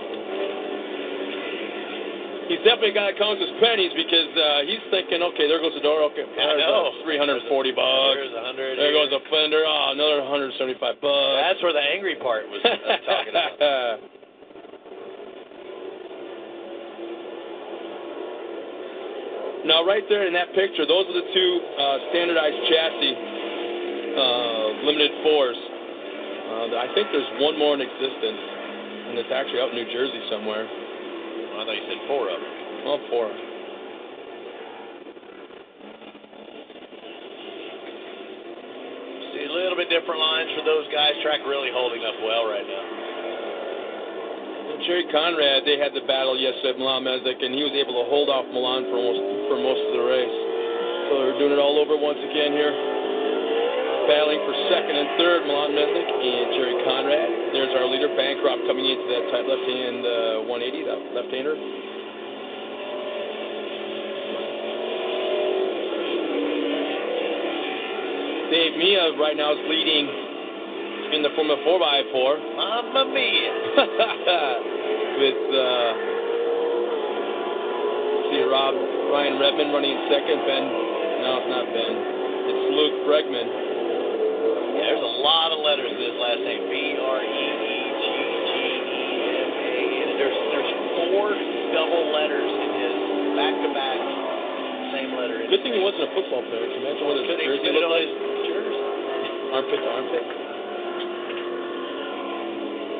He's 2.52 2.64
definitely 2.64 2.96
got 2.96 3.12
to 3.12 3.16
count 3.16 3.36
his 3.40 3.52
pennies 3.60 3.92
because 3.92 4.32
uh, 4.36 4.64
he's 4.64 4.80
thinking, 4.88 5.20
okay, 5.20 5.44
there 5.48 5.60
goes 5.60 5.76
the 5.76 5.84
door. 5.84 6.00
Okay, 6.12 6.24
I 6.24 6.56
there's 6.56 6.64
know. 6.64 6.92
uh, 6.96 7.04
340 7.04 7.44
bucks. 7.72 8.16
There's 8.16 8.32
a 8.36 8.44
hundred. 8.44 8.80
There 8.80 8.92
goes 8.92 9.12
a 9.12 9.20
fender. 9.28 9.64
Oh, 9.68 9.92
another 9.92 10.24
175 10.24 10.80
bucks. 11.00 11.40
That's 11.44 11.60
where 11.60 11.76
the 11.76 11.84
angry 11.84 12.16
part 12.16 12.48
was 12.48 12.60
uh, 12.64 12.72
talking 13.04 13.32
about. 13.32 14.00
now, 19.68 19.84
right 19.84 20.02
there 20.08 20.24
in 20.26 20.32
that 20.32 20.56
picture, 20.56 20.88
those 20.88 21.04
are 21.12 21.16
the 21.20 21.28
two 21.28 21.52
uh, 21.76 21.96
standardized 22.08 22.56
chassis 22.72 23.14
uh, 24.16 24.66
limited 24.82 25.12
fours. 25.22 25.60
Uh, 25.60 26.72
I 26.80 26.88
think 26.96 27.12
there's 27.12 27.28
one 27.44 27.60
more 27.60 27.76
in 27.76 27.84
existence, 27.84 28.40
and 29.12 29.20
it's 29.20 29.28
actually 29.28 29.60
out 29.60 29.68
in 29.70 29.76
New 29.76 29.90
Jersey 29.92 30.24
somewhere. 30.32 30.64
I 30.64 31.68
thought 31.68 31.76
you 31.76 31.84
said 31.84 32.00
four 32.08 32.32
of 32.32 32.40
them. 32.40 32.52
Well, 32.88 33.00
four. 33.12 33.28
See 39.36 39.44
a 39.44 39.52
little 39.52 39.76
bit 39.76 39.92
different 39.92 40.18
lines 40.18 40.48
for 40.56 40.64
those 40.64 40.88
guys. 40.88 41.12
Track 41.20 41.44
really 41.44 41.68
holding 41.70 42.00
up 42.08 42.16
well 42.24 42.48
right 42.48 42.64
now. 42.64 43.07
Jerry 44.86 45.10
Conrad, 45.10 45.66
they 45.66 45.74
had 45.74 45.90
the 45.90 46.06
battle 46.06 46.38
yesterday 46.38 46.70
at 46.70 46.78
Milan 46.78 47.02
Mesnick, 47.02 47.42
and 47.42 47.50
he 47.50 47.66
was 47.66 47.74
able 47.74 47.98
to 47.98 48.06
hold 48.06 48.30
off 48.30 48.46
Milan 48.54 48.86
for 48.86 48.94
almost 48.94 49.22
for 49.50 49.58
most 49.58 49.82
of 49.82 49.92
the 49.98 50.04
race. 50.06 50.36
So 51.10 51.12
they're 51.18 51.38
doing 51.42 51.54
it 51.56 51.60
all 51.60 51.82
over 51.82 51.98
once 51.98 52.20
again 52.22 52.54
here. 52.54 52.70
Battling 54.06 54.38
for 54.46 54.54
second 54.70 54.94
and 54.94 55.10
third, 55.18 55.50
Milan 55.50 55.74
Mesnick 55.74 56.06
and 56.06 56.46
Jerry 56.54 56.78
Conrad. 56.86 57.30
There's 57.50 57.74
our 57.74 57.90
leader, 57.90 58.08
Bancroft, 58.14 58.70
coming 58.70 58.86
into 58.86 59.06
that 59.10 59.24
tight 59.34 59.46
left-hand 59.50 60.46
uh, 60.46 60.46
180, 60.46 60.86
that 60.86 61.00
left-hander. 61.10 61.54
Dave 68.48 68.78
Mia 68.78 69.12
right 69.18 69.36
now 69.36 69.52
is 69.52 69.60
leading 69.66 70.27
in 71.12 71.22
the 71.24 71.32
Formula 71.34 71.56
4x4 71.64 72.56
Mamma 72.56 73.02
mia. 73.08 73.52
with 75.18 75.44
uh, 75.50 75.90
see 78.28 78.44
Rob 78.44 78.74
Ryan 79.10 79.40
Redmond 79.40 79.72
running 79.72 79.92
in 79.96 80.00
second. 80.12 80.38
Ben, 80.44 80.64
no, 81.24 81.30
it's 81.40 81.50
not 81.50 81.64
Ben. 81.72 81.94
It's 82.48 82.64
Luke 82.76 82.96
Bregman. 83.08 83.48
Yeah, 84.78 84.94
there's 84.94 85.02
a 85.02 85.16
lot 85.24 85.50
of 85.50 85.58
letters 85.64 85.90
in 85.90 85.98
his 85.98 86.16
last 86.20 86.40
name. 86.44 86.62
B 86.70 86.74
R 87.00 87.20
E 87.24 87.26
E 87.26 87.78
G 87.98 88.06
G 88.46 88.52
E 88.52 88.72
M 89.42 89.50
A. 89.50 89.82
There's 90.22 90.38
there's 90.54 90.72
four 90.92 91.34
double 91.72 92.04
letters 92.14 92.52
in 92.52 92.70
his 92.78 92.96
back 93.34 93.54
to 93.64 93.68
back 93.74 94.00
same 94.92 95.10
letter. 95.16 95.40
Good 95.50 95.62
thing 95.64 95.74
he 95.76 95.82
wasn't 95.82 96.08
a 96.08 96.12
football 96.14 96.42
player. 96.46 96.64
Can 96.68 96.78
you 96.78 96.84
imagine 96.84 97.04
what 97.04 97.16
his 97.20 97.26
jersey 97.42 97.70
looked 97.74 97.92
like? 97.92 98.10
jersey? 98.46 98.76
Armpit 99.56 99.80
to 99.82 99.88
armpit. 99.88 100.24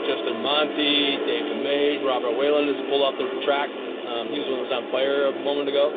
Justin 0.08 0.27
Monty, 0.42 1.18
Dave 1.26 1.46
DeMade, 1.50 2.06
Robert 2.06 2.34
Whalen 2.38 2.70
has 2.70 2.78
pulled 2.86 3.02
off 3.02 3.14
the 3.18 3.26
track. 3.42 3.68
Um, 3.68 4.30
he 4.32 4.38
was 4.40 4.46
one 4.48 4.58
that 4.64 4.68
was 4.70 4.74
on 4.80 4.84
fire 4.94 5.28
a 5.28 5.34
moment 5.44 5.68
ago. 5.68 5.90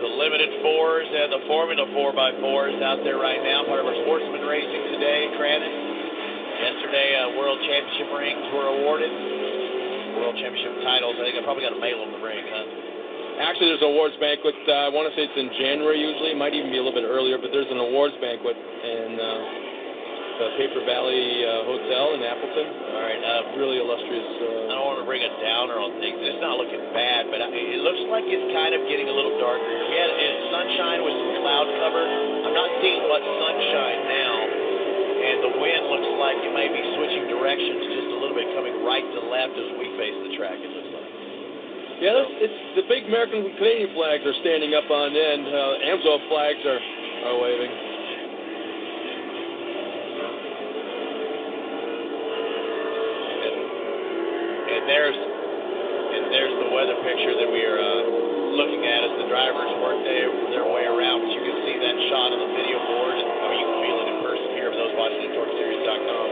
The 0.00 0.12
limited 0.16 0.64
fours 0.64 1.04
and 1.04 1.28
the 1.28 1.44
Formula 1.44 1.84
4x4s 1.92 2.80
out 2.80 3.04
there 3.04 3.20
right 3.20 3.44
now. 3.44 3.68
Part 3.68 3.84
of 3.84 3.86
our 3.88 3.98
sportsman 4.00 4.48
racing 4.48 4.96
today, 4.96 5.28
Crandon. 5.36 5.68
Yesterday, 6.56 7.08
uh, 7.20 7.36
World 7.36 7.60
Championship 7.68 8.08
rings 8.16 8.44
were 8.48 8.68
awarded. 8.80 9.12
World 10.16 10.40
Championship 10.40 10.80
titles. 10.88 11.20
I 11.20 11.28
think 11.28 11.36
I 11.36 11.44
probably 11.44 11.68
got 11.68 11.76
to 11.76 11.82
mail 11.84 12.00
them 12.00 12.16
the 12.16 12.22
ring, 12.24 12.44
huh? 12.48 13.44
Actually, 13.44 13.76
there's 13.76 13.84
an 13.84 13.92
awards 13.92 14.16
banquet. 14.20 14.56
Uh, 14.68 14.88
I 14.88 14.90
want 14.92 15.08
to 15.08 15.12
say 15.16 15.28
it's 15.28 15.36
in 15.36 15.52
January 15.60 16.00
usually. 16.00 16.32
It 16.32 16.40
might 16.40 16.56
even 16.56 16.72
be 16.72 16.80
a 16.80 16.84
little 16.84 16.96
bit 16.96 17.08
earlier, 17.08 17.36
but 17.36 17.52
there's 17.52 17.68
an 17.68 17.80
awards 17.80 18.16
banquet 18.24 18.56
in 18.56 19.20
uh, 19.20 19.59
the 20.40 20.48
Paper 20.56 20.80
Valley 20.88 21.44
uh, 21.44 21.68
Hotel 21.68 22.16
in 22.16 22.24
Appleton. 22.24 22.66
All 22.96 23.02
right. 23.04 23.20
Uh, 23.20 23.38
Really 23.60 23.76
illustrious. 23.76 24.24
I 24.24 24.72
Uh, 24.72 24.74
don't 24.80 24.88
want 24.88 25.00
to 25.04 25.08
bring 25.08 25.20
a 25.20 25.32
downer 25.44 25.76
on 25.76 26.00
things. 26.00 26.16
It's 26.16 26.40
not 26.40 26.56
looking 26.56 26.80
bad, 26.96 27.28
but 27.28 27.44
I- 27.44 27.52
it 27.52 27.80
looks 27.84 28.00
like 28.08 28.24
it's 28.24 28.48
kind 28.56 28.72
of 28.72 28.80
getting 28.88 29.12
a 29.12 29.14
little 29.14 29.36
darker. 29.36 29.68
We 29.68 29.96
had 30.00 30.08
uh, 30.08 30.24
sunshine 30.48 31.04
with 31.04 31.12
some 31.12 31.32
cloud 31.44 31.68
cover. 31.76 32.04
I'm 32.48 32.56
not 32.56 32.70
seeing 32.80 33.04
much 33.04 33.20
sunshine 33.20 34.00
now, 34.08 34.32
and 35.28 35.36
the 35.44 35.52
wind 35.60 35.82
looks 35.92 36.08
like 36.16 36.38
it 36.40 36.52
may 36.56 36.68
be 36.72 36.80
switching 36.96 37.28
directions 37.28 37.80
just 38.00 38.08
a 38.08 38.18
little 38.24 38.36
bit, 38.38 38.48
coming 38.56 38.80
right 38.80 39.04
to 39.04 39.20
left 39.28 39.52
as 39.60 39.68
we 39.76 39.92
face 40.00 40.16
the 40.24 40.30
track. 40.40 40.56
It 40.56 40.70
looks 40.72 40.88
like. 40.96 41.08
yeah, 42.00 42.16
that's, 42.16 42.32
it's 42.48 42.60
the 42.80 42.84
big 42.88 43.04
American 43.12 43.44
and 43.44 43.52
Canadian 43.60 43.92
flags 43.92 44.24
are 44.24 44.36
standing 44.40 44.72
up 44.72 44.88
on 44.88 45.12
end. 45.12 45.44
Uh, 45.52 45.84
AMSOIL 45.84 46.20
flags 46.32 46.62
are 46.64 46.80
are 47.28 47.36
waving. 47.36 47.72
And 54.70 54.82
there's 54.86 55.18
and 55.18 56.22
there's 56.34 56.54
the 56.62 56.70
weather 56.74 56.98
picture 57.06 57.34
that 57.38 57.50
we 57.50 57.62
are 57.66 57.78
uh, 57.78 58.54
looking 58.58 58.82
at 58.86 59.00
as 59.06 59.14
the 59.22 59.26
drivers 59.30 59.70
work 59.78 59.98
their, 60.02 60.26
their 60.50 60.66
way 60.66 60.82
around. 60.86 61.22
But 61.26 61.30
you 61.38 61.42
can 61.42 61.56
see 61.66 61.76
that 61.78 61.96
shot 62.10 62.34
on 62.34 62.38
the 62.38 62.50
video 62.54 62.78
board. 62.82 63.14
And, 63.14 63.28
I 63.30 63.46
mean, 63.50 63.58
you 63.62 63.66
can 63.70 63.78
feel 63.86 63.98
it 64.02 64.06
in 64.10 64.18
person 64.26 64.48
here 64.58 64.68
for 64.74 64.78
those 64.78 64.94
watching 64.98 65.22
at 65.22 65.30
TORCSeries.com. 65.38 66.26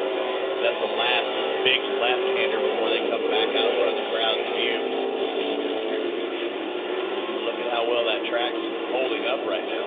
That's 0.67 0.81
the 0.83 0.93
last 0.99 1.29
big 1.69 1.81
left-hander 2.01 2.61
before 2.64 2.89
they 2.89 3.03
come 3.12 3.25
back 3.29 3.49
out 3.53 3.69
front 3.77 3.93
of 3.93 3.97
the 4.01 4.07
crowd's 4.09 4.47
view. 4.57 4.81
Look 7.45 7.59
at 7.61 7.69
how 7.77 7.85
well 7.85 8.09
that 8.09 8.25
track's 8.33 8.64
holding 8.89 9.29
up 9.29 9.45
right 9.45 9.66
now. 9.69 9.87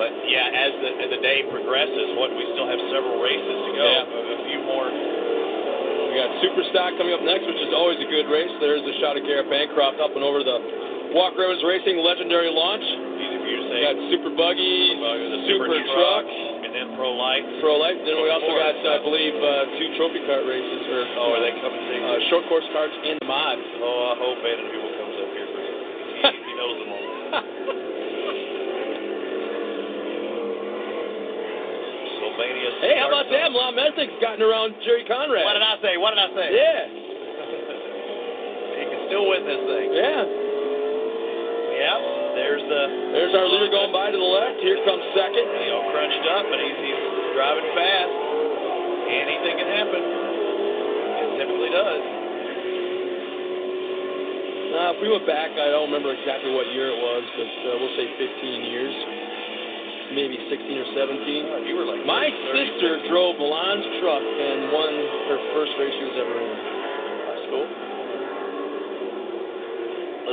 But 0.00 0.10
yeah, 0.24 0.46
as 0.56 0.72
the 0.78 0.90
as 1.04 1.08
the 1.12 1.20
day 1.20 1.44
progresses, 1.52 2.16
what 2.16 2.32
we 2.32 2.48
still 2.56 2.64
have 2.64 2.80
several 2.94 3.20
races 3.20 3.56
to 3.66 3.70
go. 3.76 3.84
Yeah. 3.84 4.08
A, 4.08 4.20
a 4.24 4.38
few 4.48 4.60
more 4.64 4.88
We 4.88 6.16
got 6.16 6.32
Superstock 6.40 6.96
coming 6.96 7.12
up 7.12 7.20
next, 7.20 7.44
which 7.44 7.60
is 7.60 7.74
always 7.76 8.00
a 8.00 8.08
good 8.08 8.30
race. 8.30 8.48
There's 8.64 8.86
a 8.88 8.94
shot 9.04 9.20
of 9.20 9.26
Garrett 9.28 9.52
Bancroft 9.52 10.00
up 10.00 10.16
and 10.16 10.24
over 10.24 10.40
the 10.46 11.12
Walker 11.12 11.44
Evans 11.44 11.60
Racing 11.66 12.00
legendary 12.00 12.48
launch. 12.48 12.86
Easy 13.20 13.36
for 13.36 13.48
you 13.52 13.58
to 13.58 13.66
say. 13.68 13.76
We 13.76 13.84
got 13.84 13.96
Super 14.16 14.32
Buggies, 14.32 14.96
Uh, 14.96 15.12
the 15.18 15.40
Super, 15.50 15.66
Super 15.66 15.82
Truck, 15.92 16.24
then 16.24 16.47
Pro 16.98 17.14
Light. 17.14 17.46
Pro 17.62 17.78
Life. 17.78 17.94
Then 18.02 18.18
we 18.18 18.26
also 18.26 18.50
got, 18.58 18.74
I 18.74 18.98
believe, 18.98 19.30
uh, 19.38 19.70
two 19.78 19.88
trophy 19.94 20.18
cart 20.26 20.42
races 20.50 20.82
or 20.90 21.06
Oh, 21.14 21.30
are 21.38 21.42
they 21.46 21.54
coming 21.62 21.78
uh, 21.78 22.18
short 22.26 22.42
course 22.50 22.66
carts 22.74 22.90
and 23.06 23.22
mods. 23.22 23.62
Oh, 23.78 24.10
I 24.10 24.14
hope 24.18 24.38
Aiden 24.42 24.66
Hubel 24.66 24.92
comes 24.98 25.16
up 25.22 25.30
here 25.30 25.46
he, 26.42 26.52
knows 26.58 26.76
them 26.82 26.90
all. 26.90 27.06
Sylvania. 32.18 32.70
Hey, 32.82 32.94
how 32.98 33.08
about 33.08 33.30
that? 33.30 33.52
Lon 33.52 33.74
Messick's 33.78 34.18
gotten 34.20 34.42
around 34.42 34.74
Jerry 34.84 35.04
Conrad. 35.06 35.44
What 35.46 35.54
did 35.54 35.62
I 35.62 35.76
say? 35.82 35.94
What 35.96 36.10
did 36.18 36.22
I 36.22 36.30
say? 36.34 36.46
Yeah, 36.50 36.82
he 38.78 38.84
can 38.90 39.00
still 39.06 39.28
win 39.30 39.42
this 39.46 39.62
thing. 39.70 39.88
yeah. 39.94 40.26
Yep. 41.78 42.17
There's 42.38 42.62
the. 42.70 42.82
There's 43.18 43.34
our 43.34 43.50
leader 43.50 43.66
going 43.66 43.90
by 43.90 44.14
to 44.14 44.18
the 44.18 44.30
left. 44.38 44.62
Here 44.62 44.78
comes 44.86 45.02
second. 45.10 45.42
He 45.58 45.74
all 45.74 45.90
crunched 45.90 46.22
up, 46.38 46.46
but 46.46 46.58
he's, 46.62 46.78
he's 46.86 47.02
driving 47.34 47.66
fast. 47.74 48.14
Anything 49.10 49.54
can 49.58 49.70
happen. 49.74 50.02
It 51.18 51.28
typically 51.42 51.72
does. 51.74 52.02
Uh, 54.68 54.94
if 54.94 54.98
we 55.02 55.08
went 55.10 55.26
back, 55.26 55.50
I 55.56 55.72
don't 55.72 55.88
remember 55.90 56.12
exactly 56.14 56.52
what 56.54 56.68
year 56.76 56.92
it 56.94 57.00
was, 57.00 57.24
but 57.34 57.50
uh, 57.50 57.70
we'll 57.80 57.96
say 57.96 58.06
15 58.20 58.68
years, 58.68 58.94
maybe 60.12 60.36
16 60.46 60.60
or 60.78 60.88
17. 60.92 61.56
Oh, 61.56 61.64
you 61.64 61.74
were 61.74 61.88
like 61.88 62.04
My 62.04 62.28
30. 62.28 62.52
sister 62.52 62.90
drove 63.08 63.40
Milan's 63.40 63.88
truck 63.98 64.20
and 64.22 64.68
won 64.70 64.92
her 65.32 65.40
first 65.56 65.72
race 65.80 65.94
she 65.96 66.04
was 66.06 66.16
ever 66.20 66.36
in. 66.36 66.52
That's 67.32 67.46
cool. 67.50 67.66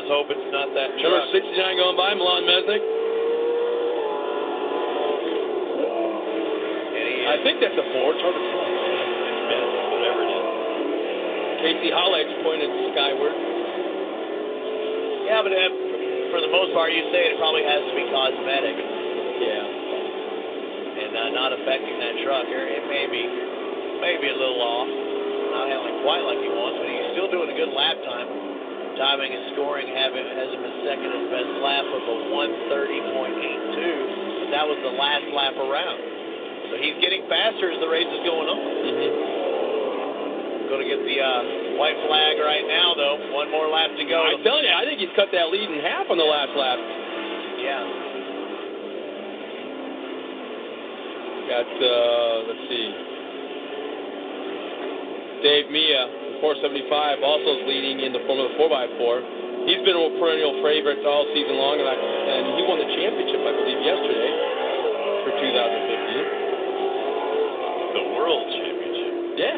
Let's 0.06 0.22
hope 0.22 0.30
it's 0.30 0.54
not 0.54 0.70
that 0.78 0.94
Number 1.02 1.18
69 1.34 1.82
going 1.82 1.98
by, 1.98 2.14
Milan 2.14 2.46
Mesnick. 2.46 2.78
I 7.26 7.42
think 7.42 7.58
that's 7.58 7.74
a 7.74 7.86
Ford. 7.90 8.14
It's 8.14 8.22
hard 8.22 8.38
to 8.38 8.44
tell. 8.54 8.70
Smith, 8.70 9.66
whatever 9.98 10.22
it 10.22 10.30
is. 10.30 10.46
Casey 11.58 11.90
Hollex 11.90 12.30
pointed 12.46 12.70
skyward. 12.94 13.34
Yeah, 15.26 15.42
but 15.42 15.58
uh, 15.58 15.74
for 16.30 16.38
the 16.38 16.54
most 16.54 16.70
part, 16.78 16.94
you 16.94 17.02
say 17.10 17.34
it 17.34 17.42
probably 17.42 17.66
has 17.66 17.82
to 17.82 17.94
be 17.98 18.06
cosmetic 18.14 18.78
Yeah. 18.78 21.02
and 21.02 21.12
uh, 21.18 21.34
not 21.34 21.50
affecting 21.50 21.98
that 21.98 22.22
truck. 22.22 22.46
Or 22.46 22.62
it 22.62 22.86
may 22.94 23.10
be, 23.10 23.26
maybe 24.06 24.30
a 24.30 24.38
little 24.38 24.62
off, 24.62 24.86
not 25.50 25.66
handling 25.66 26.06
quite 26.06 26.22
like 26.30 26.38
he 26.46 26.50
wants, 26.54 26.78
but 26.78 26.94
he's 26.94 27.10
still 27.18 27.34
doing 27.34 27.50
a 27.50 27.58
good 27.58 27.74
lap 27.74 27.98
time. 28.06 28.45
Timing 28.96 29.28
and 29.28 29.52
scoring 29.52 29.92
have 29.92 30.16
him, 30.16 30.24
has 30.24 30.56
him 30.56 30.64
as 30.64 30.72
second 30.88 31.12
as 31.12 31.28
best 31.28 31.52
lap 31.60 31.84
of 31.84 32.00
a 32.00 32.32
130.82. 32.32 34.56
That 34.56 34.64
was 34.64 34.80
the 34.88 34.96
last 34.96 35.28
lap 35.36 35.52
around. 35.60 36.00
So 36.72 36.80
he's 36.80 36.96
getting 37.04 37.28
faster 37.28 37.76
as 37.76 37.80
the 37.84 37.92
race 37.92 38.08
is 38.08 38.24
going 38.24 38.48
on. 38.48 38.64
Going 40.72 40.80
to 40.82 40.90
get 40.90 41.04
the 41.04 41.20
uh, 41.20 41.76
white 41.76 42.00
flag 42.08 42.40
right 42.40 42.64
now, 42.72 42.96
though. 42.96 43.20
One 43.36 43.52
more 43.52 43.68
lap 43.68 43.92
to 44.00 44.06
go. 44.08 44.32
I'm 44.32 44.40
telling 44.48 44.64
you, 44.64 44.72
I 44.72 44.88
think 44.88 45.04
he's 45.04 45.12
cut 45.14 45.28
that 45.36 45.52
lead 45.52 45.68
in 45.68 45.84
half 45.84 46.08
on 46.08 46.16
the 46.18 46.24
last 46.24 46.56
lap. 46.56 46.80
Yeah. 47.60 47.84
Got, 51.52 51.68
uh, 51.68 52.48
let's 52.48 52.64
see. 52.72 52.96
Dave 55.44 55.68
Mia, 55.70 56.25
475, 56.42 57.24
also 57.24 57.56
is 57.60 57.68
leading 57.68 58.00
in 58.04 58.12
the 58.12 58.20
Formula 58.28 58.50
4x4. 58.60 59.22
He's 59.66 59.82
been 59.82 59.98
a 59.98 60.14
perennial 60.22 60.62
favorite 60.62 61.02
all 61.06 61.26
season 61.34 61.58
long, 61.58 61.80
and, 61.82 61.90
I, 61.90 61.96
and 61.98 62.54
he 62.54 62.62
won 62.70 62.78
the 62.78 62.86
championship, 62.86 63.42
I 63.42 63.50
believe, 63.58 63.82
yesterday 63.82 64.30
for 65.26 65.34
2015. 65.42 67.98
The 67.98 68.04
World 68.14 68.46
Championship. 68.54 69.42
Yeah. 69.42 69.58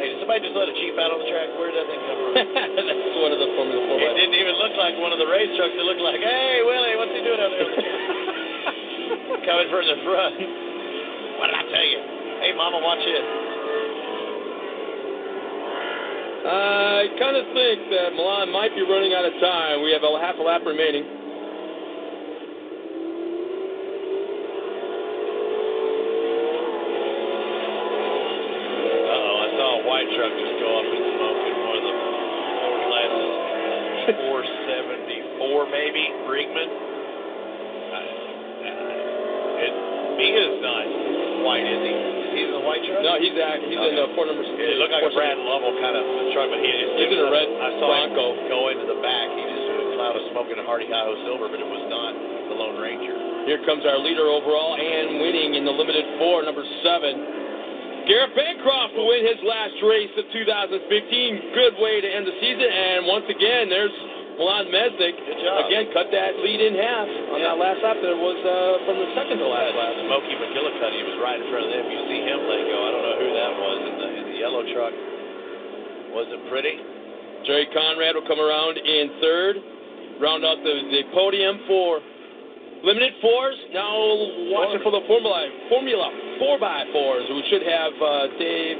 Hey, 0.00 0.08
did 0.12 0.20
somebody 0.20 0.40
just 0.44 0.56
let 0.56 0.68
a 0.68 0.72
Chief 0.76 0.92
out 1.00 1.08
on 1.12 1.20
the 1.24 1.28
track? 1.28 1.48
Where 1.56 1.72
did 1.72 1.76
that 1.80 1.88
thing 1.88 2.00
come 2.04 2.18
from? 2.20 2.34
That's 2.84 3.16
one 3.20 3.32
of 3.32 3.38
the 3.40 3.48
Formula 3.56 3.80
4x4. 3.96 3.96
It 3.96 4.16
didn't 4.20 4.36
even 4.36 4.56
look 4.60 4.76
like 4.76 4.92
one 5.00 5.12
of 5.16 5.20
the 5.20 5.28
race 5.28 5.56
trucks. 5.56 5.72
It 5.72 5.84
looked 5.88 6.04
like, 6.04 6.20
hey, 6.20 6.60
Willie, 6.64 6.96
what's 7.00 7.12
he 7.16 7.24
doing 7.24 7.40
out 7.40 7.48
there? 7.52 7.64
Coming 9.48 9.68
from 9.72 9.88
the 9.88 9.96
front. 10.04 10.36
What 11.40 11.48
did 11.48 11.56
I 11.56 11.64
tell 11.64 11.86
you? 11.88 12.00
Hey, 12.44 12.52
Mama, 12.52 12.76
watch 12.84 13.00
this. 13.08 13.24
I 16.40 17.04
kind 17.20 17.36
of 17.36 17.44
think 17.52 17.92
that 17.92 18.16
Milan 18.16 18.48
might 18.48 18.72
be 18.74 18.80
running 18.80 19.12
out 19.12 19.28
of 19.28 19.36
time. 19.44 19.84
We 19.84 19.92
have 19.92 20.00
a 20.00 20.08
half 20.24 20.40
a 20.40 20.42
lap 20.42 20.62
remaining. 20.64 21.04
Uh-oh, 29.04 29.34
I 29.36 29.48
saw 29.52 29.68
a 29.76 29.82
white 29.84 30.08
truck 30.16 30.32
just 30.32 30.56
go 30.64 30.68
up 30.80 30.88
in 30.88 31.02
smoke 31.12 31.42
in 31.44 31.56
one 31.60 31.76
of 31.76 31.84
the 31.84 31.94
four 32.56 32.76
classes. 32.88 33.36
474, 35.52 35.68
maybe, 35.68 36.08
Brinkman. 36.24 36.70
I, 37.92 38.00
I, 38.64 38.72
it, 39.60 39.74
Mia's 40.16 40.56
not 40.64 40.88
white, 41.44 41.68
is 41.68 41.84
he? 41.84 41.99
He 42.60 42.62
the 42.62 42.68
white? 42.68 42.84
No, 43.00 43.12
he's 43.16 43.36
at, 43.40 43.64
he's 43.64 43.80
in 43.80 43.96
the 43.96 44.12
four 44.12 44.28
number. 44.28 44.44
It 44.44 44.76
looked 44.76 44.92
like 44.92 45.06
a 45.08 45.12
Brad 45.16 45.40
Lovell 45.40 45.72
kind 45.80 45.96
of 45.96 46.04
truck, 46.36 46.52
but 46.52 46.60
he 46.60 46.68
He's 46.68 47.10
in 47.10 47.20
a 47.24 47.30
red 47.32 47.48
I 47.48 47.68
saw 47.80 47.88
Bronco. 47.88 48.24
him 48.36 48.52
go 48.52 48.60
into 48.68 48.84
the 48.84 48.98
back. 49.00 49.26
He 49.32 49.42
just 49.48 49.64
was 49.64 49.78
a 49.80 49.88
cloud 49.96 50.14
of 50.20 50.24
smoke 50.36 50.48
in 50.52 50.60
a 50.60 50.66
Hardy 50.68 50.86
Hi-Ho 50.92 51.12
Silver, 51.24 51.48
but 51.48 51.58
it 51.58 51.66
was 51.68 51.84
not 51.88 52.12
the 52.52 52.56
Lone 52.56 52.76
Ranger. 52.76 53.16
Here 53.48 53.64
comes 53.64 53.88
our 53.88 53.96
leader 53.96 54.28
overall 54.28 54.76
and 54.76 55.24
winning 55.24 55.56
in 55.56 55.64
the 55.64 55.72
limited 55.72 56.04
four, 56.20 56.44
number 56.44 56.62
seven. 56.84 58.04
Garrett 58.08 58.32
Bancroft 58.36 58.96
will 58.96 59.08
win 59.08 59.24
his 59.24 59.40
last 59.44 59.76
race 59.84 60.12
of 60.16 60.24
2015. 60.32 61.52
Good 61.56 61.74
way 61.80 62.00
to 62.00 62.08
end 62.08 62.24
the 62.28 62.36
season. 62.40 62.68
And 62.68 63.06
once 63.08 63.28
again, 63.28 63.68
there's 63.68 63.92
Milan 64.40 64.72
Mesnick. 64.72 65.12
Again, 65.68 65.92
cut 65.92 66.08
that 66.16 66.32
lead 66.40 66.60
in 66.64 66.72
half 66.80 67.04
on 67.36 67.38
Yeah. 67.44 67.52
that 67.52 67.58
last 67.60 67.80
lap. 67.84 68.00
That 68.00 68.16
was 68.16 68.40
uh, 68.40 68.88
from 68.88 68.96
the 68.96 69.08
second 69.12 69.36
to 69.36 69.44
last 69.44 69.76
lap. 69.76 69.92
Smokey 70.00 70.32
McGillicuddy 70.32 71.00
was 71.12 71.16
right 71.20 71.36
in 71.36 71.46
front 71.52 71.68
of 71.68 71.70
them. 71.76 71.84
You 71.92 72.00
see 72.08 72.20
him 72.24 72.40
let 72.48 72.62
go. 72.64 72.76
I 72.80 72.88
don't 72.88 73.04
know 73.04 73.16
who 73.20 73.28
that 73.36 73.52
was 73.52 73.78
in 73.84 73.94
the, 74.00 74.08
in 74.16 74.24
the 74.32 74.36
yellow 74.40 74.62
truck. 74.72 74.94
Wasn't 76.16 76.42
pretty. 76.48 76.72
Jerry 77.44 77.68
Conrad 77.76 78.16
will 78.16 78.24
come 78.24 78.40
around 78.40 78.80
in 78.80 79.04
third. 79.20 79.54
Round 80.24 80.40
out 80.44 80.56
the, 80.64 80.74
the 80.88 81.02
podium 81.12 81.60
for 81.68 82.00
limited 82.80 83.12
fours. 83.20 83.56
Now 83.76 83.92
watching 84.56 84.80
for 84.80 84.92
the 84.92 85.04
Formula 85.04 85.36
Formula 85.68 86.08
4x4s. 86.40 87.24
We 87.28 87.44
should 87.52 87.64
have 87.68 87.92
uh, 87.92 88.08
Dave 88.40 88.76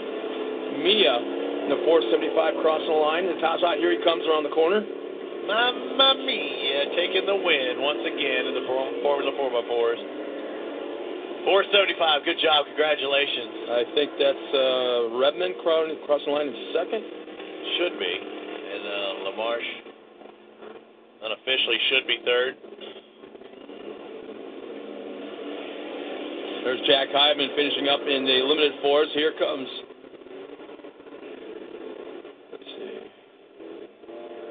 Mia 0.85 1.17
in 1.65 1.69
the 1.69 1.81
475 1.85 2.65
crossing 2.65 2.89
the 2.89 2.97
line. 2.97 3.29
The 3.29 3.37
top 3.45 3.61
side, 3.61 3.77
here 3.77 3.93
he 3.93 4.01
comes 4.05 4.25
around 4.25 4.45
the 4.49 4.53
corner. 4.57 4.81
Mamma 5.51 6.15
mia, 6.23 6.95
taking 6.95 7.27
the 7.27 7.35
win 7.35 7.83
once 7.83 8.07
again 8.07 8.47
in 8.47 8.55
the 8.55 8.63
For- 8.71 8.95
Formula 9.03 9.35
4x4s. 9.35 10.03
475, 11.43 12.23
good 12.25 12.39
job, 12.39 12.67
congratulations. 12.71 13.51
I 13.67 13.83
think 13.99 14.15
that's 14.15 14.49
uh, 14.55 15.19
Redmond 15.19 15.59
crossing 15.67 15.99
crossing 16.07 16.31
the 16.31 16.39
line 16.39 16.49
in 16.55 16.57
second. 16.71 17.03
Should 17.03 17.99
be. 17.99 18.15
And 18.15 18.83
uh, 18.87 19.27
Lamarche 19.27 19.75
unofficially 21.27 21.79
should 21.91 22.07
be 22.07 22.19
third. 22.25 22.55
There's 26.63 26.81
Jack 26.87 27.09
Hyman 27.11 27.51
finishing 27.57 27.89
up 27.89 28.01
in 28.07 28.23
the 28.25 28.39
limited 28.47 28.73
fours. 28.83 29.09
Here 29.15 29.33
comes. 29.39 29.69
Let's 32.53 32.65
see. 32.65 33.01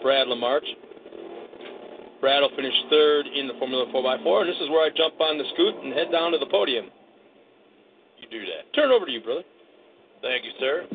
Brad 0.01 0.27
Lamarche. 0.27 0.88
Brad 2.21 2.41
will 2.41 2.55
finish 2.55 2.73
third 2.89 3.27
in 3.27 3.47
the 3.47 3.53
Formula 3.59 3.85
4x4, 3.93 4.41
and 4.41 4.49
this 4.49 4.59
is 4.61 4.69
where 4.69 4.85
I 4.85 4.89
jump 4.95 5.19
on 5.21 5.37
the 5.37 5.45
scoot 5.53 5.75
and 5.83 5.93
head 5.93 6.11
down 6.11 6.31
to 6.33 6.37
the 6.37 6.45
podium. 6.47 6.91
You 8.19 8.27
do 8.29 8.45
that. 8.45 8.73
Turn 8.75 8.91
it 8.91 8.93
over 8.93 9.05
to 9.05 9.11
you, 9.11 9.21
brother. 9.21 9.43
Thank 10.21 10.43
you, 10.43 10.51
sir. 10.59 10.87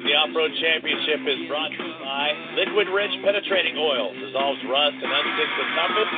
TORC, 0.00 0.08
the 0.08 0.14
off-road 0.16 0.52
championship 0.60 1.20
is 1.28 1.48
brought 1.48 1.68
to 1.76 1.84
you 1.84 1.92
by 2.00 2.32
Liquid 2.56 2.88
Wrench 2.88 3.12
Penetrating 3.24 3.76
Oil. 3.76 4.12
Dissolves 4.14 4.60
rust 4.68 4.96
and 4.96 5.12
unsticks 5.12 5.56
the 5.60 5.66
toughest 5.76 6.12